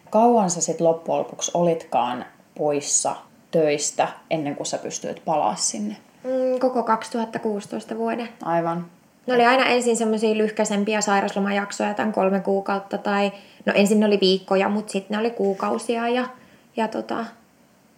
Kauan 0.10 0.50
sä 0.50 0.62
sitten 0.62 0.88
loppujen 0.88 1.20
lopuksi 1.20 1.52
olitkaan 1.54 2.26
poissa 2.58 3.16
töistä 3.52 4.08
ennen 4.30 4.56
kuin 4.56 4.68
sä 4.68 4.78
pystyit 4.78 5.26
palaa 5.26 5.56
sinne? 5.56 5.96
Mm, 6.24 6.60
koko 6.60 6.84
2016 6.84 7.98
vuoden. 7.98 8.30
Aivan. 8.44 8.86
Ne 9.28 9.34
oli 9.34 9.46
aina 9.46 9.66
ensin 9.66 9.98
semmoisia 9.98 10.38
lyhkäisempiä 10.38 11.02
sairaslomajaksoja, 11.02 11.94
tämän 11.94 12.12
kolme 12.12 12.40
kuukautta 12.40 12.98
tai, 12.98 13.32
no 13.66 13.74
ensin 13.76 14.00
ne 14.00 14.06
oli 14.06 14.18
viikkoja, 14.22 14.70
mutta 14.70 14.92
sitten 14.92 15.16
ne 15.16 15.20
oli 15.20 15.32
kuukausia 15.32 16.10
ja, 16.10 16.26
ja 16.78 16.88
tota, 16.88 17.26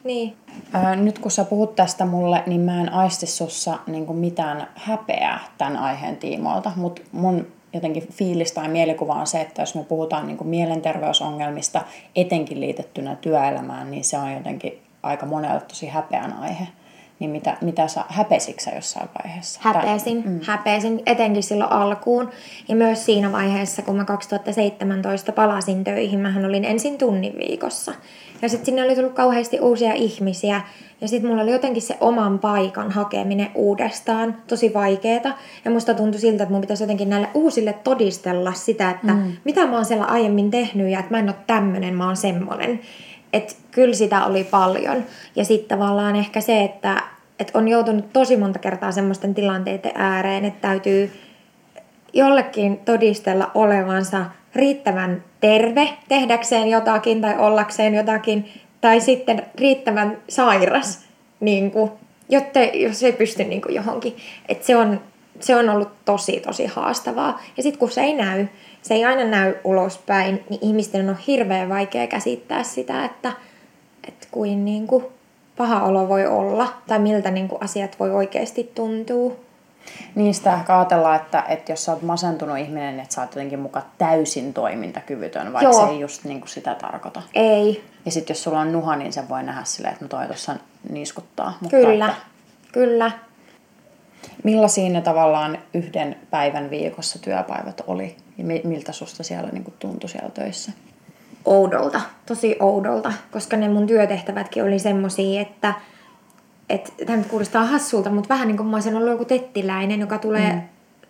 niin. 0.03 0.35
Ää, 0.73 0.95
nyt 0.95 1.19
kun 1.19 1.31
sä 1.31 1.43
puhut 1.43 1.75
tästä 1.75 2.05
mulle, 2.05 2.43
niin 2.45 2.61
mä 2.61 2.81
en 2.81 2.93
aisti 2.93 3.25
sussa 3.25 3.79
niin 3.87 4.15
mitään 4.15 4.67
häpeää 4.75 5.39
tämän 5.57 5.77
aiheen 5.77 6.17
tiimoilta, 6.17 6.71
mutta 6.75 7.01
mun 7.11 7.47
jotenkin 7.73 8.07
fiilis 8.11 8.51
tai 8.51 8.67
mielikuva 8.67 9.13
on 9.13 9.27
se, 9.27 9.41
että 9.41 9.61
jos 9.61 9.75
me 9.75 9.83
puhutaan 9.83 10.27
niin 10.27 10.47
mielenterveysongelmista 10.47 11.81
etenkin 12.15 12.59
liitettynä 12.59 13.15
työelämään, 13.15 13.91
niin 13.91 14.03
se 14.03 14.17
on 14.17 14.33
jotenkin 14.33 14.81
aika 15.03 15.25
monelle 15.25 15.61
tosi 15.61 15.87
häpeän 15.87 16.33
aihe. 16.33 16.67
Niin 17.23 17.31
mitä, 17.31 17.57
mitä 17.61 17.87
sä, 17.87 18.03
häpesitkö 18.07 18.69
jossain 18.75 19.09
vaiheessa? 19.23 19.59
Häpesin, 19.63 20.23
mm. 20.25 20.39
häpesin 20.43 21.01
etenkin 21.05 21.43
silloin 21.43 21.71
alkuun. 21.71 22.29
Ja 22.67 22.75
myös 22.75 23.05
siinä 23.05 23.31
vaiheessa, 23.31 23.81
kun 23.81 23.95
mä 23.95 24.05
2017 24.05 25.31
palasin 25.31 25.83
töihin, 25.83 26.19
mähän 26.19 26.45
olin 26.45 26.65
ensin 26.65 26.97
tunnin 26.97 27.37
viikossa. 27.37 27.93
Ja 28.41 28.49
sitten 28.49 28.65
sinne 28.65 28.83
oli 28.83 28.95
tullut 28.95 29.13
kauheasti 29.13 29.59
uusia 29.59 29.93
ihmisiä. 29.93 30.61
Ja 31.01 31.07
sitten 31.07 31.29
mulla 31.29 31.43
oli 31.43 31.51
jotenkin 31.51 31.81
se 31.81 31.97
oman 32.01 32.39
paikan 32.39 32.91
hakeminen 32.91 33.51
uudestaan 33.55 34.37
tosi 34.47 34.73
vaikeeta. 34.73 35.31
Ja 35.65 35.71
musta 35.71 35.93
tuntui 35.93 36.21
siltä, 36.21 36.43
että 36.43 36.53
mun 36.53 36.61
pitäisi 36.61 36.83
jotenkin 36.83 37.09
näille 37.09 37.27
uusille 37.33 37.73
todistella 37.73 38.53
sitä, 38.53 38.89
että 38.89 39.13
mm. 39.13 39.31
mitä 39.43 39.67
mä 39.67 39.75
oon 39.75 39.85
siellä 39.85 40.05
aiemmin 40.05 40.51
tehnyt 40.51 40.89
ja 40.89 40.99
että 40.99 41.11
mä 41.11 41.19
en 41.19 41.29
ole 41.29 41.35
tämmönen, 41.47 41.95
mä 41.95 42.05
oon 42.05 42.17
semmonen. 42.17 42.79
Että 43.33 43.53
kyllä 43.71 43.93
sitä 43.95 44.25
oli 44.25 44.43
paljon. 44.43 45.03
Ja 45.35 45.45
sitten 45.45 45.77
tavallaan 45.77 46.15
ehkä 46.15 46.41
se, 46.41 46.63
että, 46.63 47.03
että 47.39 47.59
on 47.59 47.67
joutunut 47.67 48.13
tosi 48.13 48.37
monta 48.37 48.59
kertaa 48.59 48.91
semmoisten 48.91 49.33
tilanteiden 49.33 49.91
ääreen, 49.95 50.45
että 50.45 50.67
täytyy 50.67 51.11
jollekin 52.13 52.77
todistella 52.77 53.51
olevansa 53.53 54.25
riittävän 54.55 55.23
terve 55.39 55.89
tehdäkseen 56.07 56.67
jotakin 56.69 57.21
tai 57.21 57.37
ollakseen 57.37 57.95
jotakin, 57.95 58.49
tai 58.81 58.99
sitten 59.01 59.45
riittävän 59.55 60.17
sairas, 60.29 61.05
niin 61.39 61.71
kuin, 61.71 61.91
jotta, 62.29 62.59
jos 62.59 63.03
ei 63.03 63.11
pysty 63.13 63.43
niin 63.43 63.61
kuin 63.61 63.75
johonkin. 63.75 64.17
Et 64.49 64.63
se, 64.63 64.75
on, 64.75 65.01
se 65.39 65.55
on 65.55 65.69
ollut 65.69 66.05
tosi, 66.05 66.39
tosi 66.39 66.65
haastavaa. 66.65 67.41
Ja 67.57 67.63
sitten 67.63 67.79
kun 67.79 67.91
se 67.91 68.01
ei 68.01 68.13
näy, 68.13 68.45
se 68.83 68.93
ei 68.93 69.05
aina 69.05 69.23
näy 69.23 69.55
ulospäin, 69.63 70.43
niin 70.49 70.59
ihmisten 70.63 71.09
on 71.09 71.17
hirveän 71.17 71.69
vaikea 71.69 72.07
käsittää 72.07 72.63
sitä, 72.63 73.05
että, 73.05 73.31
että 74.07 74.27
kuin, 74.31 74.65
niin 74.65 74.87
kuin 74.87 75.05
paha 75.57 75.83
olo 75.83 76.09
voi 76.09 76.27
olla 76.27 76.73
tai 76.87 76.99
miltä 76.99 77.31
niin 77.31 77.47
kuin 77.47 77.63
asiat 77.63 77.99
voi 77.99 78.11
oikeasti 78.11 78.71
tuntua. 78.75 79.35
Niistä 80.15 80.53
ehkä 80.53 80.77
ajatellaan, 80.77 81.15
että, 81.15 81.43
että 81.47 81.71
jos 81.71 81.85
sä 81.85 81.91
oot 81.91 82.01
masentunut 82.01 82.57
ihminen, 82.57 82.99
että 82.99 83.15
sä 83.15 83.21
oot 83.21 83.35
jotenkin 83.35 83.59
mukaan 83.59 83.85
täysin 83.97 84.53
toimintakyvytön, 84.53 85.53
vaikka 85.53 85.73
Joo. 85.73 85.85
se 85.85 85.91
ei 85.91 85.99
just 85.99 86.23
niin 86.23 86.39
kuin 86.39 86.49
sitä 86.49 86.75
tarkoita. 86.75 87.21
Ei. 87.33 87.83
Ja 88.05 88.11
sitten 88.11 88.33
jos 88.33 88.43
sulla 88.43 88.59
on 88.59 88.71
nuha, 88.71 88.95
niin 88.95 89.13
se 89.13 89.29
voi 89.29 89.43
nähdä 89.43 89.63
silleen, 89.63 89.93
että 89.93 90.05
no 90.05 90.09
toi 90.09 90.25
tuossa 90.25 90.55
niiskuttaa. 90.89 91.57
Mutta 91.61 91.77
kyllä, 91.77 92.05
että... 92.05 92.21
kyllä. 92.71 93.11
Millaisia 94.43 94.89
ne 94.89 95.01
tavallaan 95.01 95.57
yhden 95.73 96.15
päivän 96.31 96.69
viikossa 96.69 97.19
työpäivät 97.19 97.81
oli? 97.87 98.15
Ja 98.37 98.43
miltä 98.63 98.91
susta 98.91 99.23
siellä 99.23 99.49
niin 99.49 99.63
kuin 99.63 99.73
tuntui 99.79 100.09
siellä 100.09 100.29
töissä? 100.29 100.71
Oudolta, 101.45 102.01
tosi 102.25 102.55
oudolta, 102.59 103.13
koska 103.31 103.57
ne 103.57 103.69
mun 103.69 103.87
työtehtävätkin 103.87 104.63
oli 104.63 104.79
semmosia, 104.79 105.41
että 105.41 105.73
että 106.69 106.91
tämä 107.05 107.17
nyt 107.17 107.27
kuulostaa 107.27 107.65
hassulta, 107.65 108.09
mutta 108.09 108.29
vähän 108.29 108.47
niin 108.47 108.57
kuin 108.57 108.67
mä 108.67 108.75
olisin 108.75 108.95
ollut 108.95 109.09
joku 109.09 109.25
tettiläinen, 109.25 109.99
joka 109.99 110.17
tulee 110.17 110.53
mm. 110.53 110.61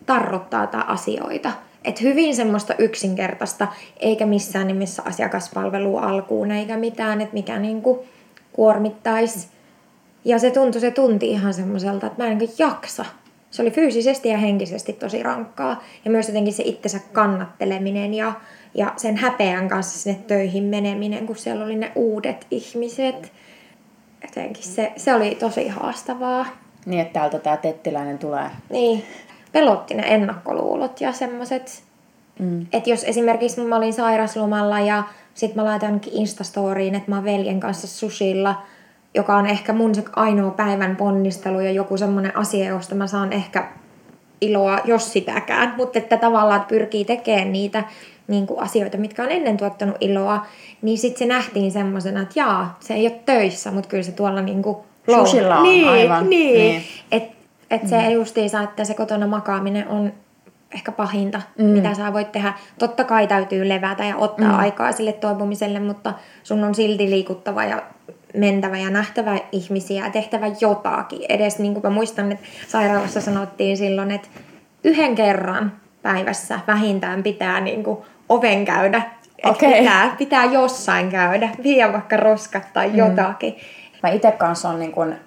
tarrottaa 0.06 0.68
tai 0.68 0.84
asioita. 0.88 1.51
Et 1.84 2.01
hyvin 2.01 2.36
semmoista 2.36 2.74
yksinkertaista, 2.77 3.68
eikä 4.00 4.25
missään 4.25 4.68
nimessä 4.68 5.03
asiakaspalvelu 5.06 5.98
alkuun, 5.98 6.51
eikä 6.51 6.77
mitään, 6.77 7.22
että 7.22 7.34
mikä 7.34 7.60
niinku 7.60 8.06
kuormittaisi. 8.53 9.48
Ja 10.25 10.39
se 10.39 10.51
tuntui 10.51 10.82
se 10.82 10.92
tunti 10.92 11.32
ihan 11.32 11.53
semmoiselta, 11.53 12.08
että 12.08 12.24
mä 12.24 12.30
en 12.30 12.38
niin 12.38 12.53
jaksa. 12.58 13.06
Se 13.53 13.62
oli 13.62 13.72
fyysisesti 13.72 14.29
ja 14.29 14.38
henkisesti 14.38 14.93
tosi 14.93 15.24
rankkaa. 15.24 15.83
Ja 16.05 16.12
myös 16.12 16.27
jotenkin 16.27 16.53
se 16.53 16.63
itsensä 16.65 17.00
kannatteleminen 17.13 18.13
ja, 18.13 18.33
ja 18.74 18.93
sen 18.98 19.17
häpeän 19.17 19.69
kanssa 19.69 20.00
sinne 20.00 20.19
töihin 20.27 20.63
meneminen, 20.63 21.27
kun 21.27 21.36
siellä 21.36 21.65
oli 21.65 21.75
ne 21.75 21.91
uudet 21.95 22.48
ihmiset 22.51 23.31
jotenkin 24.24 24.63
se, 24.63 24.91
se 24.98 25.13
oli 25.13 25.36
tosi 25.36 25.67
haastavaa. 25.67 26.45
Niin, 26.86 27.01
että 27.01 27.13
täältä 27.13 27.39
tämä 27.39 27.57
tettiläinen 27.57 28.19
tulee. 28.19 28.50
Niin, 28.69 29.03
pelotti 29.51 29.93
ne 29.93 30.03
ennakkoluulot 30.05 31.01
ja 31.01 31.12
semmoiset, 31.12 31.83
mm. 32.39 32.65
että 32.74 32.89
jos 32.89 33.03
esimerkiksi 33.03 33.62
mä 33.62 33.75
olin 33.75 33.93
sairaslomalla 33.93 34.79
ja 34.79 35.03
sitten 35.33 35.63
mä 35.63 35.69
laitan 35.69 36.01
Instastoriin, 36.12 36.95
että 36.95 37.12
mä 37.12 37.15
oon 37.15 37.25
veljen 37.25 37.60
kanssa 37.60 37.88
susilla, 37.88 38.63
joka 39.15 39.36
on 39.36 39.46
ehkä 39.46 39.74
mun 39.74 39.96
se 39.96 40.03
ainoa 40.15 40.51
päivän 40.51 40.96
ponnistelu 40.96 41.60
ja 41.60 41.72
joku 41.72 41.98
semmoinen 41.98 42.38
asia, 42.38 42.67
josta 42.70 42.96
mä 42.96 43.08
saan 43.08 43.34
ehkä 43.34 43.67
iloa, 44.41 44.79
jos 44.86 45.13
sitäkään. 45.13 45.74
Mutta 45.77 46.00
että 46.00 46.17
tavallaan 46.17 46.62
että 46.62 46.70
pyrkii 46.70 47.05
tekemään 47.05 47.51
niitä 47.51 47.84
niin 48.27 48.48
kuin 48.48 48.60
asioita, 48.60 48.98
mitkä 48.98 49.24
on 49.24 49.32
ennen 49.32 49.58
tuottanut 49.58 49.96
iloa, 50.00 50.46
niin 50.82 50.98
sitten 50.98 51.20
se 51.20 51.25
nähtiin 51.25 51.72
semmoisena, 51.72 52.22
että 52.22 52.39
jaa, 52.39 52.77
se 52.79 52.93
ei 52.93 53.08
ole 53.08 53.20
töissä, 53.25 53.72
mutta 53.72 53.89
kyllä 53.89 54.03
se 54.03 54.12
tuolla 54.12 54.41
niin 54.41 54.63
kuin 54.63 54.77
on, 55.08 55.63
niin, 55.63 55.89
aivan. 55.89 56.29
Niin, 56.29 56.60
niin. 56.60 56.84
että 57.12 57.34
et 57.72 57.88
se 57.88 58.01
mm. 58.01 58.10
justiinsa, 58.10 58.62
että 58.62 58.86
se 58.86 58.93
kotona 58.93 59.27
makaaminen 59.27 59.88
on 59.88 60.13
ehkä 60.75 60.92
pahinta, 60.92 61.42
mm. 61.58 61.65
mitä 61.65 61.94
sä 61.94 62.13
voit 62.13 62.32
tehdä. 62.32 62.53
Totta 62.80 63.03
kai 63.03 63.27
täytyy 63.27 63.70
levätä 63.70 64.03
ja 64.06 64.18
ottaa 64.18 64.51
mm. 64.51 64.60
aikaa 64.60 64.92
sille 64.92 65.13
toipumiselle, 65.13 65.80
mutta 65.80 66.13
sun 66.44 66.63
on 66.63 66.75
silti 66.75 67.10
liikuttava 67.10 67.63
ja 67.63 67.84
mentävä 68.34 68.77
ja 68.77 68.89
nähtävä 68.89 69.38
ihmisiä 69.51 70.06
ja 70.06 70.12
tehtävä 70.12 70.46
jotakin. 70.62 71.22
Edes 71.30 71.60
niin 71.60 71.74
kuin 71.74 71.84
mä 71.84 71.89
muistan, 71.89 72.32
että 72.32 72.46
sairaalassa 72.68 73.22
sanottiin 73.22 73.77
silloin, 73.77 74.12
että 74.12 74.27
yhden 74.84 75.15
kerran 75.15 75.72
päivässä 76.01 76.60
vähintään 76.68 77.24
pitää 77.24 77.62
niin 77.62 77.84
kuin 77.84 77.98
oven 78.30 78.65
käydä. 78.65 79.01
Okay. 79.44 79.74
Pitää, 79.74 80.15
pitää 80.18 80.46
jossain 80.46 81.10
käydä, 81.10 81.50
viedä 81.63 81.94
vaikka 81.94 82.18
roskat 82.18 82.74
tai 82.74 82.89
mm. 82.89 82.96
Mä 84.03 84.10
itse 84.10 84.31
kanssa 84.31 84.69
on 84.69 84.79
niin 84.79 84.91
kuin 84.91 85.19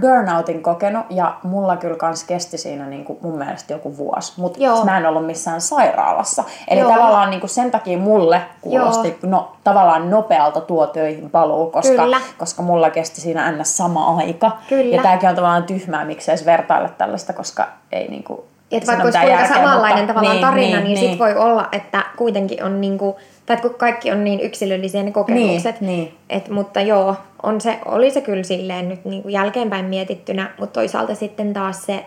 burnoutin 0.00 0.62
kokenut 0.62 1.06
ja 1.10 1.36
mulla 1.42 1.76
kyllä 1.76 1.96
kans 1.96 2.24
kesti 2.24 2.58
siinä 2.58 2.86
niin 2.86 3.04
kuin 3.04 3.18
mun 3.22 3.38
mielestä 3.38 3.72
joku 3.72 3.96
vuosi. 3.96 4.32
Mutta 4.40 4.58
mä 4.84 4.98
en 4.98 5.06
ollut 5.06 5.26
missään 5.26 5.60
sairaalassa. 5.60 6.44
Eli 6.68 6.80
Joo. 6.80 6.90
tavallaan 6.90 7.30
niin 7.30 7.40
kuin 7.40 7.50
sen 7.50 7.70
takia 7.70 7.98
mulle 7.98 8.42
kuulosti 8.60 9.18
no, 9.22 9.52
tavallaan 9.64 10.10
nopealta 10.10 10.60
tuo 10.60 10.86
töihin 10.86 11.30
paluu, 11.30 11.70
koska, 11.70 12.02
koska 12.38 12.62
mulla 12.62 12.90
kesti 12.90 13.20
siinä 13.20 13.52
ns. 13.52 13.76
sama 13.76 14.16
aika. 14.16 14.50
Kyllä. 14.68 14.96
Ja 14.96 15.02
tääkin 15.02 15.28
on 15.28 15.34
tavallaan 15.34 15.64
tyhmää, 15.64 16.04
miksei 16.04 16.32
edes 16.32 16.46
vertailla 16.46 16.88
tällaista, 16.88 17.32
koska 17.32 17.68
ei 17.92 18.08
niin 18.08 18.24
kuin, 18.24 18.40
että 18.70 18.86
vaikka 18.86 19.04
olisi 19.04 19.18
kuinka 19.18 19.46
samanlainen 19.48 20.00
mutta, 20.00 20.14
tavallaan 20.14 20.36
niin, 20.36 20.46
tarina, 20.46 20.76
niin, 20.76 20.84
niin, 20.84 21.00
niin 21.00 21.10
sit 21.10 21.18
voi 21.18 21.34
olla, 21.34 21.68
että 21.72 22.04
kuitenkin 22.16 22.64
on 22.64 22.80
niinku, 22.80 23.16
tai 23.46 23.56
kun 23.56 23.74
kaikki 23.74 24.12
on 24.12 24.24
niin 24.24 24.40
yksilöllisiä 24.40 25.02
ne 25.02 25.10
kokemukset. 25.10 25.80
Niin, 25.80 25.96
niin. 25.96 26.14
Et, 26.30 26.48
mutta 26.48 26.80
joo, 26.80 27.16
on 27.42 27.60
se, 27.60 27.78
oli 27.84 28.10
se 28.10 28.20
kyllä 28.20 28.42
silleen 28.42 28.88
nyt 28.88 29.04
niinku 29.04 29.28
jälkeenpäin 29.28 29.84
mietittynä, 29.84 30.50
mutta 30.58 30.80
toisaalta 30.80 31.14
sitten 31.14 31.52
taas 31.52 31.82
se 31.86 32.04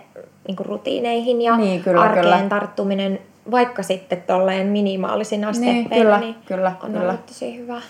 niinku 0.48 0.63
rutiineihin 0.63 1.42
ja 1.42 1.58
niin, 1.58 1.84
kyllä, 1.84 2.01
arkeen 2.01 2.24
kyllä. 2.25 2.50
tarttuminen, 2.50 3.20
vaikka 3.51 3.84
sitten 3.84 4.24
tolleen 4.28 4.68
minimaalisin 4.68 5.42
niin, 5.60 5.89
kyllä, 5.89 6.20
niin 6.20 6.36
kyllä, 6.46 6.72
on 6.84 6.92
kyllä. 6.92 7.10
ollut 7.10 7.25
tosi 7.25 7.58
hyvä. 7.58 7.82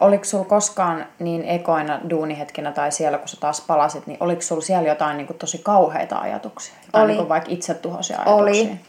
Oliko 0.00 0.24
sulla 0.24 0.44
koskaan 0.44 1.06
niin 1.18 1.44
ekoina 1.44 2.00
duunihetkinä 2.10 2.72
tai 2.72 2.92
siellä, 2.92 3.18
kun 3.18 3.28
sä 3.28 3.36
taas 3.40 3.60
palasit, 3.60 4.06
niin 4.06 4.16
oliko 4.20 4.42
sulla 4.42 4.62
siellä 4.62 4.88
jotain 4.88 5.16
niin 5.16 5.26
kuin 5.26 5.38
tosi 5.38 5.58
kauheita 5.58 6.18
ajatuksia? 6.18 6.74
Tai 6.92 7.02
oli. 7.02 7.08
Niin 7.08 7.16
kuin 7.16 7.28
vaikka 7.28 7.50
itsetuhoisia 7.52 8.16
ajatuksia? 8.16 8.62
Oli. 8.62 8.80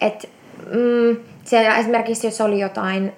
Et, 0.00 0.30
mm, 0.66 1.16
siellä 1.44 1.76
esimerkiksi 1.76 2.26
jos 2.26 2.40
oli 2.40 2.60
jotain 2.60 3.12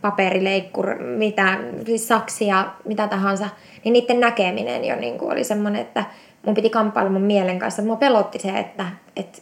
paperileikkur, 0.00 0.94
mitä, 0.98 1.58
siis 1.86 2.08
saksia, 2.08 2.66
mitä 2.84 3.08
tahansa, 3.08 3.48
niin 3.84 3.92
niiden 3.92 4.20
näkeminen 4.20 4.84
jo 4.84 4.96
niin 4.96 5.18
kuin 5.18 5.32
oli 5.32 5.44
semmoinen, 5.44 5.80
että 5.80 6.04
mun 6.46 6.54
piti 6.54 6.70
kamppailla 6.70 7.10
mun 7.10 7.22
mielen 7.22 7.58
kanssa. 7.58 7.82
Mua 7.82 7.96
pelotti 7.96 8.38
se, 8.38 8.58
että, 8.58 8.86
että, 9.16 9.38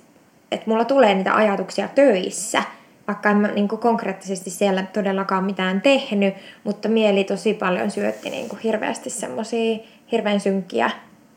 että 0.53 0.71
mulla 0.71 0.85
tulee 0.85 1.15
niitä 1.15 1.35
ajatuksia 1.35 1.89
töissä– 1.89 2.63
vaikka 3.09 3.31
en 3.31 3.37
mä 3.37 3.49
niin 3.49 3.69
kuin 3.69 3.81
konkreettisesti 3.81 4.51
siellä 4.51 4.83
todellakaan 4.83 5.45
mitään 5.45 5.81
tehnyt, 5.81 6.35
mutta 6.65 6.89
mieli 6.89 7.25
tosi 7.25 7.55
paljon 7.55 7.91
syötti 7.91 8.31
niin 8.31 8.49
kuin 8.49 8.61
hirveästi 8.61 9.11
semmoisia 9.11 9.79
hirveän 10.13 10.41
synkkiä 10.41 10.91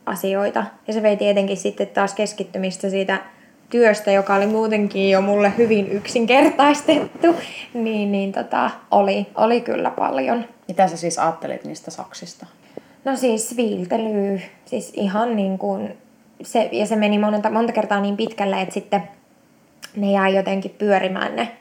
asioita. 0.06 0.64
Ja 0.88 0.94
se 0.94 1.02
vei 1.02 1.18
tietenkin 1.18 1.58
sitten 1.58 1.88
taas 1.88 2.14
keskittymistä 2.14 2.90
siitä 2.90 3.22
työstä, 3.70 4.12
joka 4.12 4.36
oli 4.36 4.48
muutenkin 4.48 5.10
jo 5.10 5.22
mulle 5.22 5.54
hyvin 5.58 5.92
yksinkertaistettu, 5.92 7.36
niin, 7.74 8.12
niin 8.12 8.32
tota, 8.32 8.72
oli, 8.92 9.28
oli 9.36 9.62
kyllä 9.62 9.90
paljon. 9.90 10.46
Mitä 10.68 10.88
sä 10.88 10.98
siis 10.98 11.20
ajattelit 11.20 11.64
niistä 11.64 11.92
saksista? 11.92 12.46
No 13.06 13.16
siis 13.16 13.58
viiltely, 13.58 14.42
siis 14.66 14.92
ihan 14.96 15.36
niin 15.36 15.58
kuin, 15.58 15.98
se, 16.44 16.70
ja 16.72 16.86
se 16.86 16.96
meni 16.96 17.20
monta, 17.20 17.50
monta 17.50 17.74
kertaa 17.74 18.02
niin 18.02 18.18
pitkälle, 18.18 18.62
että 18.62 18.74
sitten 18.74 19.04
ne 19.96 20.12
jäi 20.12 20.36
jotenkin 20.36 20.76
pyörimään 20.78 21.36
ne 21.36 21.52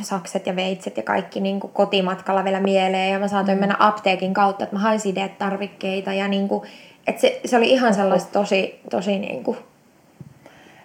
sakset 0.00 0.46
ja 0.46 0.56
veitset 0.56 0.96
ja 0.96 1.02
kaikki 1.02 1.40
niin 1.40 1.60
kuin 1.60 1.72
kotimatkalla 1.72 2.44
vielä 2.44 2.60
mieleen. 2.60 3.12
Ja 3.12 3.18
mä 3.18 3.28
saatoin 3.28 3.58
mm. 3.58 3.60
mennä 3.60 3.76
apteekin 3.78 4.34
kautta, 4.34 4.64
että 4.64 4.76
mä 4.76 4.82
hain 4.82 5.00
tarvikkeita 5.38 6.12
ja 6.12 6.28
niin 6.28 6.48
kuin, 6.48 6.62
että 7.06 7.20
se, 7.20 7.40
se 7.44 7.56
oli 7.56 7.70
ihan 7.70 7.94
sellaista 7.94 8.32
tosi, 8.32 8.80
tosi 8.90 9.18
niin 9.18 9.44
kuin... 9.44 9.58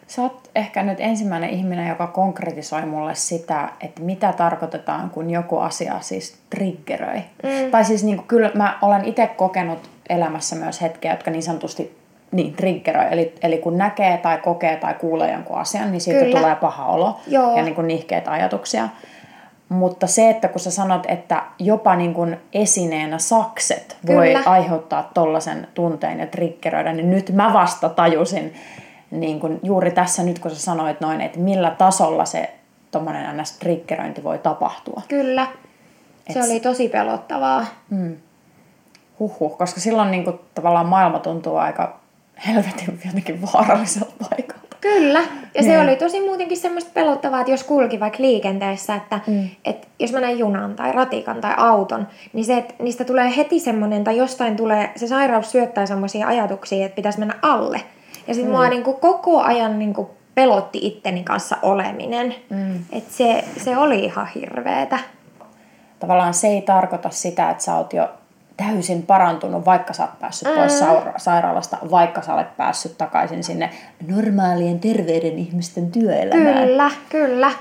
Sä 0.07 0.21
oot 0.21 0.49
ehkä 0.55 0.83
nyt 0.83 0.99
ensimmäinen 0.99 1.49
ihminen, 1.49 1.89
joka 1.89 2.07
konkretisoi 2.07 2.85
mulle 2.85 3.15
sitä, 3.15 3.69
että 3.81 4.01
mitä 4.01 4.33
tarkoitetaan, 4.33 5.09
kun 5.09 5.29
joku 5.29 5.57
asia 5.57 6.01
siis 6.01 6.37
triggeröi. 6.49 7.17
Mm. 7.43 7.71
Tai 7.71 7.85
siis 7.85 8.03
niin 8.03 8.17
kuin, 8.17 8.27
kyllä 8.27 8.51
mä 8.53 8.77
olen 8.81 9.05
itse 9.05 9.27
kokenut 9.27 9.89
elämässä 10.09 10.55
myös 10.55 10.81
hetkiä, 10.81 11.11
jotka 11.11 11.31
niin 11.31 11.43
sanotusti 11.43 11.97
niin, 12.35 12.53
triggeroi. 12.53 13.05
Eli, 13.11 13.35
eli 13.41 13.57
kun 13.57 13.77
näkee 13.77 14.17
tai 14.17 14.37
kokee 14.37 14.75
tai 14.75 14.93
kuulee 14.93 15.31
jonkun 15.31 15.57
asian, 15.57 15.91
niin 15.91 16.01
siitä 16.01 16.19
Kyllä. 16.19 16.39
tulee 16.39 16.55
paha 16.55 16.85
olo 16.85 17.19
Joo. 17.27 17.57
ja 17.57 17.63
niin 17.63 17.75
kuin 17.75 17.87
nihkeitä 17.87 18.31
ajatuksia. 18.31 18.89
Mutta 19.69 20.07
se, 20.07 20.29
että 20.29 20.47
kun 20.47 20.59
sä 20.59 20.71
sanot, 20.71 21.05
että 21.07 21.43
jopa 21.59 21.95
niin 21.95 22.13
kuin 22.13 22.37
esineenä 22.53 23.17
sakset 23.17 23.97
Kyllä. 24.05 24.19
voi 24.19 24.35
aiheuttaa 24.45 25.11
tollaisen 25.13 25.67
tunteen 25.73 26.19
ja 26.19 26.27
triggeröidä, 26.27 26.93
niin 26.93 27.09
nyt 27.09 27.29
mä 27.29 27.53
vasta 27.53 27.89
tajusin 27.89 28.53
niin 29.11 29.39
kuin 29.39 29.59
juuri 29.63 29.91
tässä 29.91 30.23
nyt, 30.23 30.39
kun 30.39 30.51
sä 30.51 30.61
sanoit 30.61 31.01
noin, 31.01 31.21
että 31.21 31.39
millä 31.39 31.71
tasolla 31.71 32.25
se 32.25 32.53
tuommoinen 32.91 33.37
ns. 33.37 33.51
triggeröinti 33.59 34.23
voi 34.23 34.37
tapahtua. 34.37 35.01
Kyllä. 35.07 35.47
Se 36.29 36.39
Et... 36.39 36.45
oli 36.45 36.59
tosi 36.59 36.89
pelottavaa. 36.89 37.65
Mm. 37.89 38.15
Huhhuh, 39.19 39.57
koska 39.57 39.79
silloin 39.79 40.11
niin 40.11 40.23
kuin, 40.23 40.39
tavallaan 40.55 40.85
maailma 40.85 41.19
tuntuu 41.19 41.57
aika 41.57 41.99
helvetin 42.47 42.99
jotenkin 43.05 43.41
vaaralliselta 43.41 44.13
paikalta. 44.29 44.75
Kyllä. 44.81 45.21
Ja 45.55 45.63
se 45.63 45.69
niin. 45.69 45.79
oli 45.79 45.95
tosi 45.95 46.21
muutenkin 46.21 46.57
semmoista 46.57 46.91
pelottavaa, 46.93 47.39
että 47.39 47.51
jos 47.51 47.63
kulki 47.63 47.99
vaikka 47.99 48.23
liikenteessä, 48.23 48.95
että 48.95 49.19
mm. 49.27 49.49
et 49.65 49.87
jos 49.99 50.11
mä 50.11 50.19
näin 50.19 50.39
junan 50.39 50.75
tai 50.75 50.91
ratikan 50.91 51.41
tai 51.41 51.53
auton, 51.57 52.07
niin 52.33 52.45
se, 52.45 52.57
että 52.57 52.73
niistä 52.79 53.05
tulee 53.05 53.33
heti 53.37 53.59
semmoinen, 53.59 54.03
tai 54.03 54.17
jostain 54.17 54.55
tulee, 54.55 54.91
se 54.95 55.07
sairaus 55.07 55.51
syöttää 55.51 55.85
semmoisia 55.85 56.27
ajatuksia, 56.27 56.85
että 56.85 56.95
pitäisi 56.95 57.19
mennä 57.19 57.35
alle. 57.41 57.81
Ja 58.27 58.33
sitten 58.33 58.51
mm. 58.51 58.57
mua 58.57 58.69
niin 58.69 58.83
kuin 58.83 58.97
koko 58.97 59.41
ajan 59.41 59.79
niin 59.79 59.93
kuin 59.93 60.07
pelotti 60.35 60.79
itteni 60.81 61.23
kanssa 61.23 61.57
oleminen. 61.61 62.35
Mm. 62.49 62.75
Että 62.91 63.13
se, 63.13 63.43
se 63.57 63.77
oli 63.77 63.99
ihan 63.99 64.27
hirveetä. 64.35 64.99
Tavallaan 65.99 66.33
se 66.33 66.47
ei 66.47 66.61
tarkoita 66.61 67.09
sitä, 67.09 67.49
että 67.49 67.63
sä 67.63 67.75
oot 67.75 67.93
jo 67.93 68.09
täysin 68.57 69.03
parantunut, 69.03 69.65
vaikka 69.65 69.93
sä 69.93 70.03
oot 70.03 70.19
päässyt 70.19 70.49
mm. 70.49 70.55
pois 70.55 70.83
sairaalasta, 71.17 71.77
vaikka 71.91 72.21
sä 72.21 72.33
olet 72.33 72.57
päässyt 72.57 72.97
takaisin 72.97 73.43
sinne 73.43 73.69
normaalien 74.07 74.79
terveyden 74.79 75.37
ihmisten 75.39 75.91
työelämään. 75.91 76.67
Kyllä, 76.67 76.91
kyllä. 77.09 77.51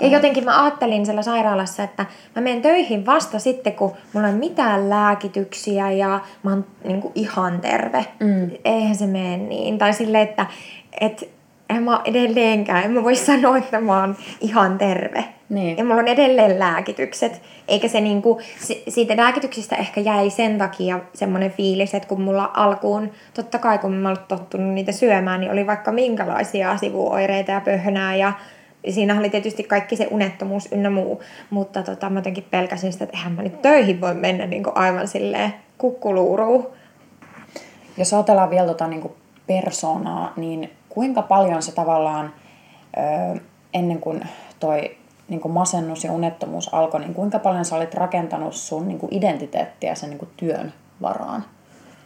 Ja 0.00 0.08
mm. 0.08 0.12
jotenkin 0.12 0.44
mä 0.44 0.62
ajattelin 0.62 1.06
siellä 1.06 1.22
sairaalassa, 1.22 1.82
että 1.82 2.06
mä 2.36 2.42
menen 2.42 2.62
töihin 2.62 3.06
vasta 3.06 3.38
sitten, 3.38 3.72
kun 3.72 3.92
mulla 4.12 4.28
on 4.28 4.34
mitään 4.34 4.90
lääkityksiä 4.90 5.90
ja 5.90 6.20
mä 6.42 6.50
oon 6.50 6.66
niin 6.84 7.02
ihan 7.14 7.60
terve. 7.60 8.06
Mm. 8.20 8.50
Eihän 8.64 8.96
se 8.96 9.06
mene 9.06 9.36
niin. 9.36 9.78
Tai 9.78 9.92
silleen, 9.92 10.28
että 10.28 10.46
et, 11.00 11.31
en 11.76 11.82
mä 11.82 12.00
edelleenkään, 12.04 12.84
en 12.84 12.90
mä 12.90 13.04
voi 13.04 13.16
sanoa, 13.16 13.56
että 13.56 13.80
mä 13.80 14.00
oon 14.00 14.16
ihan 14.40 14.78
terve. 14.78 15.24
Niin. 15.48 15.78
Ja 15.78 15.84
mulla 15.84 16.00
on 16.00 16.08
edelleen 16.08 16.58
lääkitykset. 16.58 17.42
Eikä 17.68 17.88
se 17.88 18.00
niinku, 18.00 18.40
siitä 18.88 19.16
lääkityksistä 19.16 19.76
ehkä 19.76 20.00
jäi 20.00 20.30
sen 20.30 20.58
takia 20.58 21.00
semmoinen 21.14 21.50
fiilis, 21.50 21.94
että 21.94 22.08
kun 22.08 22.20
mulla 22.20 22.50
alkuun, 22.54 23.10
totta 23.34 23.58
kai 23.58 23.78
kun 23.78 23.92
mä 23.92 24.08
ollut 24.08 24.28
tottunut 24.28 24.74
niitä 24.74 24.92
syömään, 24.92 25.40
niin 25.40 25.52
oli 25.52 25.66
vaikka 25.66 25.92
minkälaisia 25.92 26.76
sivuoireita 26.76 27.52
ja 27.52 27.60
pöhönää 27.60 28.16
ja 28.16 28.32
siinä 28.90 29.18
oli 29.18 29.30
tietysti 29.30 29.62
kaikki 29.62 29.96
se 29.96 30.08
unettomuus 30.10 30.68
ynnä 30.72 30.90
muu, 30.90 31.22
mutta 31.50 31.82
tota, 31.82 32.10
mä 32.10 32.18
jotenkin 32.18 32.46
pelkäsin 32.50 32.92
sitä, 32.92 33.04
että 33.04 33.16
eihän 33.16 33.32
mä 33.32 33.42
nyt 33.42 33.62
töihin 33.62 34.00
voi 34.00 34.14
mennä 34.14 34.46
niin 34.46 34.64
aivan 34.74 35.08
silleen 35.08 35.54
kukkuluuruun. 35.78 36.66
Jos 37.96 38.14
ajatellaan 38.14 38.50
vielä 38.50 38.66
tota 38.66 38.86
niin 38.86 39.10
persoonaa, 39.46 40.32
niin 40.36 40.70
kuinka 40.94 41.22
paljon 41.22 41.62
se 41.62 41.72
tavallaan 41.72 42.34
ennen 43.74 43.98
kuin 43.98 44.20
toi 44.60 44.96
niin 45.28 45.40
kuin 45.40 45.52
masennus 45.52 46.04
ja 46.04 46.12
unettomuus 46.12 46.74
alkoi, 46.74 47.00
niin 47.00 47.14
kuinka 47.14 47.38
paljon 47.38 47.64
sä 47.64 47.76
olit 47.76 47.94
rakentanut 47.94 48.54
sun 48.54 48.88
niin 48.88 48.98
kuin 48.98 49.14
identiteettiä 49.14 49.94
sen 49.94 50.10
niin 50.10 50.18
kuin 50.18 50.30
työn 50.36 50.72
varaan? 51.02 51.44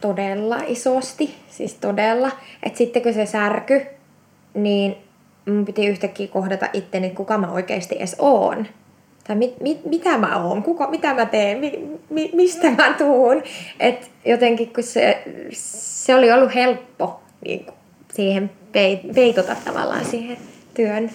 Todella 0.01 0.57
isosti, 0.66 1.35
siis 1.49 1.75
todella. 1.75 2.31
Että 2.62 2.79
sitten 2.79 3.03
kun 3.03 3.14
se 3.14 3.27
särky, 3.27 3.87
niin 4.55 4.96
mun 5.46 5.64
piti 5.64 5.87
yhtäkkiä 5.87 6.29
kohdata 6.29 6.66
itteni, 6.72 7.07
että 7.07 7.16
kuka 7.16 7.38
mä 7.38 7.53
oikeasti 7.53 7.96
edes 7.99 8.16
oon. 8.18 8.66
Tai 9.27 9.37
mit, 9.37 9.61
mit, 9.61 9.85
mitä 9.85 10.18
mä 10.18 10.44
oon, 10.44 10.62
kuka, 10.62 10.90
mitä 10.90 11.14
mä 11.14 11.27
teen, 11.27 11.59
mi, 11.59 11.99
mi, 12.11 12.31
mistä 12.35 12.70
mä 12.70 12.94
tuun. 12.99 13.42
Et 13.81 14.11
jotenkin 14.25 14.72
kun 14.72 14.85
se, 14.85 15.22
se 15.53 16.14
oli 16.14 16.33
ollut 16.33 16.55
helppo 16.55 17.20
niin 17.44 17.66
siihen 18.16 18.50
peitota 19.14 19.57
tavallaan 19.64 20.05
siihen 20.05 20.38
työn 20.74 21.11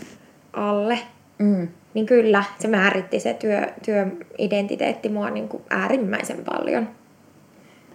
alle. 0.54 1.00
Mm 1.38 1.68
niin 1.94 2.06
kyllä 2.06 2.44
se 2.60 2.68
määritti 2.68 3.20
se 3.20 3.34
työ, 3.34 3.68
työidentiteetti 3.86 5.10
mua 5.10 5.30
niin 5.30 5.50
kuin 5.50 5.64
äärimmäisen 5.70 6.44
paljon. 6.46 6.90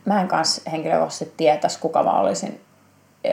Mä 0.05 0.21
en 0.21 0.29
kanssa 0.29 0.71
henkilökohtaisesti 0.71 1.35
tietäisi, 1.37 1.81
kuka 1.81 2.03
mä 2.03 2.21
olisin 2.21 2.61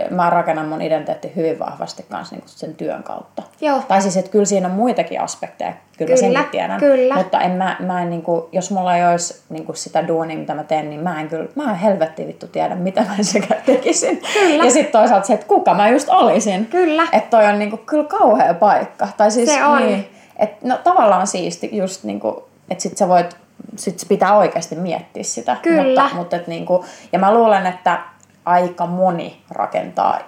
mä 0.10 0.30
rakennan 0.30 0.68
mun 0.68 0.82
identiteetti 0.82 1.32
hyvin 1.36 1.60
vahvasti 1.60 2.06
kanssa 2.10 2.36
niin 2.36 2.44
sen 2.46 2.76
työn 2.76 3.04
kautta. 3.04 3.44
Joo. 3.62 3.82
Tai 3.88 4.02
siis, 4.02 4.18
että 4.18 4.32
kyllä 4.32 4.46
siinä 4.46 4.68
on 4.68 4.74
muitakin 4.74 5.22
aspekteja, 5.22 5.74
kyllä, 6.06 6.20
Kyllä, 6.20 6.34
senkin 6.34 6.52
tiedän. 6.52 6.80
kyllä. 6.80 7.16
Mutta 7.16 7.42
en 7.42 7.52
mä, 7.52 7.76
mä 7.80 8.02
en, 8.02 8.10
niin 8.10 8.22
kuin, 8.22 8.44
jos 8.52 8.72
mulla 8.72 8.98
ei 8.98 9.06
olisi 9.06 9.42
niin 9.50 9.66
kuin 9.66 9.76
sitä 9.76 10.08
duunia, 10.08 10.38
mitä 10.38 10.54
mä 10.54 10.64
teen, 10.64 10.90
niin 10.90 11.02
mä 11.02 11.22
en 11.22 11.30
kyllä, 11.30 11.48
mä 11.56 11.64
en 11.72 11.76
helvetti 11.76 12.28
vittu 12.28 12.48
tiedä, 12.48 12.76
mitä 12.76 13.02
mä 13.02 13.16
sekä 13.22 13.56
tekisin. 13.66 14.22
Kyllä. 14.34 14.64
Ja 14.66 14.72
sitten 14.72 15.02
toisaalta 15.02 15.28
se, 15.28 15.34
että 15.34 15.48
kuka 15.48 15.74
mä 15.74 15.90
just 15.90 16.10
olisin. 16.10 16.66
Kyllä. 16.66 17.04
Että 17.12 17.30
toi 17.30 17.46
on 17.46 17.60
niin 17.60 17.70
kuin, 17.70 17.82
kyllä 17.86 18.04
kauhea 18.04 18.54
paikka. 18.54 19.08
Tai 19.18 19.32
siis, 19.32 19.54
Se 19.54 19.66
on. 19.66 19.86
Niin, 19.86 20.10
että 20.38 20.68
no 20.68 20.78
tavallaan 20.84 21.28
siisti 21.28 21.70
just 21.78 22.04
niin 22.04 22.20
kuin, 22.20 22.36
että 22.70 22.82
sit 22.82 22.98
sä 22.98 23.08
voit, 23.08 23.36
sit 23.76 24.06
pitää 24.10 24.38
oikeasti 24.38 24.76
miettiä 24.76 25.24
sitä. 25.24 25.58
Kyllä. 25.62 25.84
Mutta, 26.02 26.16
mutta 26.16 26.36
et 26.36 26.48
niin 26.48 26.66
kuin, 26.66 26.84
ja 27.12 27.20
mä 27.20 27.34
luulen, 27.34 27.66
että 27.66 28.00
aika 28.46 28.86
moni 28.86 29.42
rakentaa 29.52 30.20